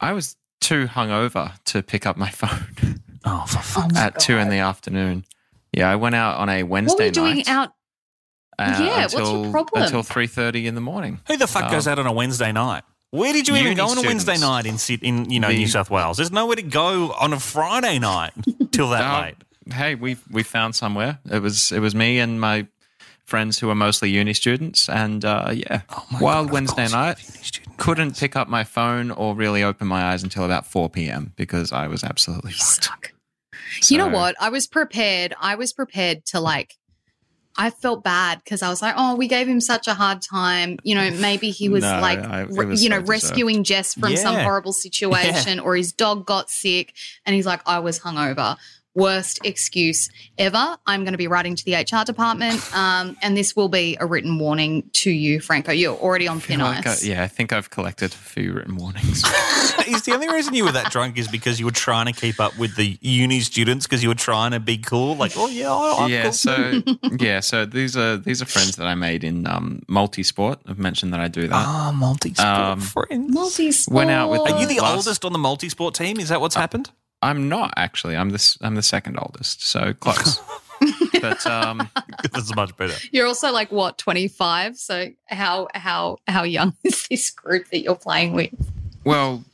[0.00, 0.36] I was
[0.68, 3.86] too hungover to pick up my phone Oh, for fuck.
[3.86, 5.24] Oh my at two in the afternoon.
[5.72, 7.48] Yeah, I went out on a Wednesday What Wednesday were you doing night.
[7.48, 7.68] out?
[8.58, 9.82] uh, Yeah, what's your problem?
[9.82, 11.20] Until three thirty in the morning.
[11.28, 12.84] Who the fuck Um, goes out on a Wednesday night?
[13.10, 15.56] Where did you even uni go on a Wednesday night in in you know The-
[15.58, 16.16] New South Wales?
[16.18, 18.32] There's nowhere to go on a Friday night
[18.72, 19.36] till that Oh, late.
[19.74, 21.18] Hey, we we found somewhere.
[21.30, 22.66] It was it was me and my
[23.26, 27.18] friends who are mostly uni students, and uh, yeah, Oh wild God, Wednesday course, night.
[27.78, 28.14] Uni student.
[28.14, 31.32] Couldn't pick up my phone or really open my eyes until about four p.m.
[31.36, 32.84] because I was absolutely You fucked.
[32.84, 33.12] suck.
[33.90, 34.34] You know what?
[34.40, 35.34] I was prepared.
[35.40, 36.74] I was prepared to like.
[37.60, 40.78] I felt bad because I was like, "Oh, we gave him such a hard time."
[40.84, 43.08] You know, maybe he was No, like, I- was you know, deserved.
[43.08, 46.94] rescuing Jess from some horrible situation, or his dog got sick,
[47.26, 48.56] and he's like, "I was hungover."
[48.98, 50.76] Worst excuse ever.
[50.86, 54.06] I'm going to be writing to the HR department, um, and this will be a
[54.06, 55.72] written warning to you, Franco.
[55.72, 57.04] You're already on I thin like I- ice.
[57.04, 59.22] yeah, I think I've collected a few written warnings.
[59.86, 62.40] is the only reason you were that drunk is because you were trying to keep
[62.40, 65.14] up with the uni students because you were trying to be cool.
[65.16, 66.32] Like, oh yeah, I, I'm yeah, cool.
[66.32, 66.82] so
[67.20, 70.58] yeah, so these are these are friends that I made in um, multi-sport.
[70.66, 71.54] I've mentioned that I do that.
[71.54, 73.32] Ah, multi-sport Um, friends.
[73.32, 73.94] Multi-sport.
[73.94, 76.18] Went out with Are you the Last- oldest on the multi-sport team?
[76.18, 76.90] Is that what's happened?
[77.22, 78.16] I'm not actually.
[78.16, 80.40] I'm the s- I'm the second oldest, so close.
[81.20, 81.88] but um,
[82.32, 82.94] That's much better.
[83.10, 84.76] You're also like what, 25?
[84.76, 88.50] So how how how young is this group that you're playing with?
[89.04, 89.44] well,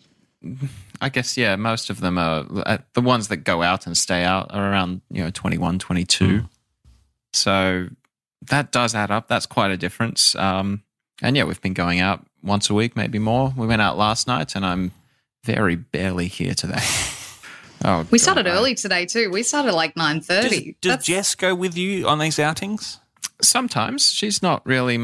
[1.01, 1.57] I guess yeah.
[1.57, 5.01] Most of them are uh, the ones that go out and stay out are around
[5.11, 6.45] you know 21, 22.
[7.33, 7.89] So
[8.49, 9.27] that does add up.
[9.29, 10.35] That's quite a difference.
[10.35, 10.83] Um,
[11.23, 13.53] and yeah, we've been going out once a week, maybe more.
[13.57, 14.93] We went out last night, and I'm
[15.45, 16.83] very barely here today.
[17.85, 19.31] Oh, We God, started I- early today too.
[19.31, 20.77] We started like 9:30.
[20.81, 22.99] Does, does Jess go with you on these outings?
[23.43, 24.97] Sometimes she's not really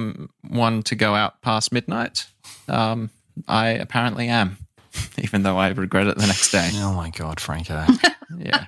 [0.48, 2.26] one to go out past midnight.
[2.68, 3.10] Um,
[3.46, 4.56] I apparently am,
[5.18, 6.70] even though I regret it the next day.
[6.74, 7.84] Oh my god, Franco.
[8.38, 8.64] Yeah.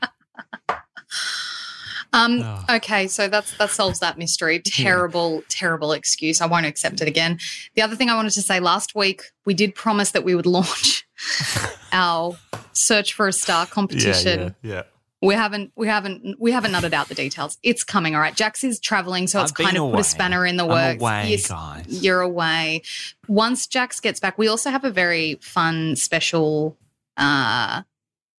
[2.15, 2.65] Um, Oh.
[2.77, 4.61] okay, so that's that solves that mystery.
[4.61, 6.41] Terrible, terrible excuse.
[6.41, 7.39] I won't accept it again.
[7.75, 10.47] The other thing I wanted to say last week, we did promise that we would
[10.47, 11.07] launch
[11.93, 12.37] our
[12.73, 14.55] search for a star competition.
[14.63, 14.71] yeah.
[14.75, 14.83] yeah.
[15.25, 17.57] We haven't, we haven't, we haven't nutted out the details.
[17.63, 18.17] It's coming.
[18.17, 20.65] All right, Jax is traveling, so it's I've kind of put a spanner in the
[20.65, 21.01] I'm works.
[21.01, 21.85] away, Yes, guys.
[22.03, 22.83] You're away.
[23.29, 26.77] Once Jax gets back, we also have a very fun special
[27.17, 27.83] uh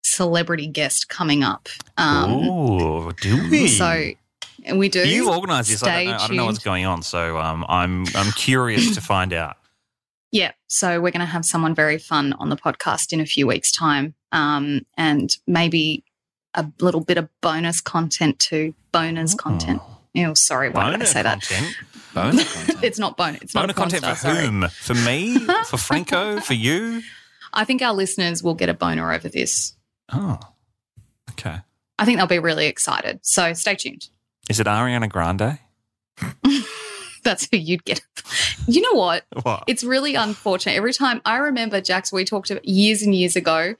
[0.03, 1.69] celebrity guest coming up.
[1.97, 3.67] Um Ooh, do we?
[3.67, 4.11] so
[4.65, 5.07] and we do.
[5.07, 5.83] You organise organised this.
[5.83, 9.01] I don't, know, I don't know what's going on, so um, I'm I'm curious to
[9.01, 9.57] find out.
[10.31, 10.51] Yeah.
[10.67, 13.71] So we're going to have someone very fun on the podcast in a few weeks'
[13.71, 14.15] time.
[14.31, 16.03] Um, and maybe
[16.55, 18.73] a little bit of bonus content too.
[18.91, 19.81] Bonus content.
[20.17, 20.69] Oh, sorry.
[20.69, 21.41] Why did I Boner say that?
[21.41, 21.75] content.
[22.13, 22.83] Bonus content.
[22.83, 23.41] It's not bonus.
[23.41, 24.45] It's Boner not a porn content for sorry.
[24.45, 24.67] whom?
[24.69, 25.39] For me?
[25.65, 26.39] For Franco?
[26.39, 27.01] For you?
[27.53, 29.75] I think our listeners will get a boner over this.
[30.11, 30.39] Oh,
[31.31, 31.57] okay.
[31.99, 33.19] I think they'll be really excited.
[33.23, 34.09] So stay tuned.
[34.49, 35.59] Is it Ariana Grande?
[37.23, 38.01] That's who you'd get.
[38.67, 39.23] You know what?
[39.43, 39.63] What?
[39.67, 40.75] It's really unfortunate.
[40.75, 43.75] Every time I remember, Jax, we talked about years and years ago.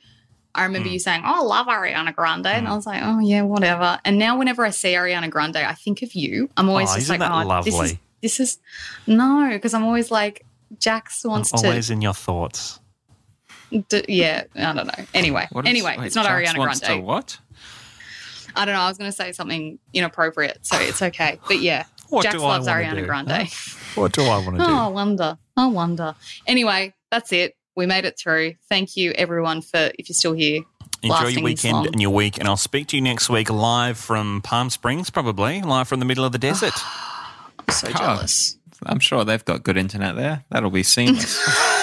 [0.56, 0.94] I remember Mm.
[0.94, 2.70] you saying, "Oh, I love Ariana Grande," and Mm.
[2.70, 6.04] I was like, "Oh yeah, whatever." And now, whenever I see Ariana Grande, I think
[6.04, 6.50] of you.
[6.56, 8.60] I'm always Oh, just like, that "Oh, this is this is
[9.08, 10.46] no," because I'm always like,
[10.80, 12.80] Jax wants to Always in your thoughts.
[13.90, 14.44] To, d- yeah.
[14.56, 15.06] I don't know.
[15.14, 17.02] Anyway, What is- anyway, wait, it's not Jax Ariana wants Grande.
[17.02, 17.38] To what?
[18.56, 18.82] I don't know.
[18.82, 21.40] I was going to say something inappropriate, so it's okay.
[21.48, 23.06] But yeah, What Jax do loves wanna Ariana do?
[23.06, 23.50] Grande.
[23.96, 25.38] What do I want to Oh, I wonder.
[25.58, 26.16] I wonder.
[26.48, 27.56] Anyway, that's it.
[27.76, 28.54] We made it through.
[28.70, 30.62] Thank you, everyone, for if you're still here.
[31.02, 34.42] Enjoy your weekend and your week, and I'll speak to you next week live from
[34.42, 36.74] Palm Springs, probably live from the middle of the desert.
[37.60, 37.98] I'm so Oh.
[37.98, 38.58] jealous.
[38.86, 40.44] I'm sure they've got good internet there.
[40.50, 41.40] That'll be seamless.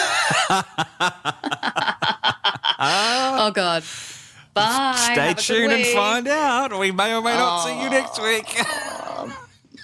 [3.43, 3.83] Oh God.
[4.53, 4.95] Bye.
[5.13, 6.79] Stay Have tuned and find out.
[6.79, 8.47] We may or may not see you next week.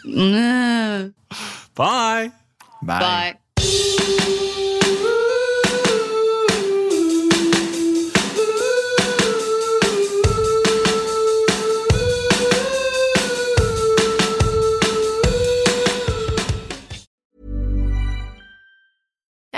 [1.74, 2.32] Bye.
[2.82, 2.98] Bye.
[3.00, 3.38] Bye.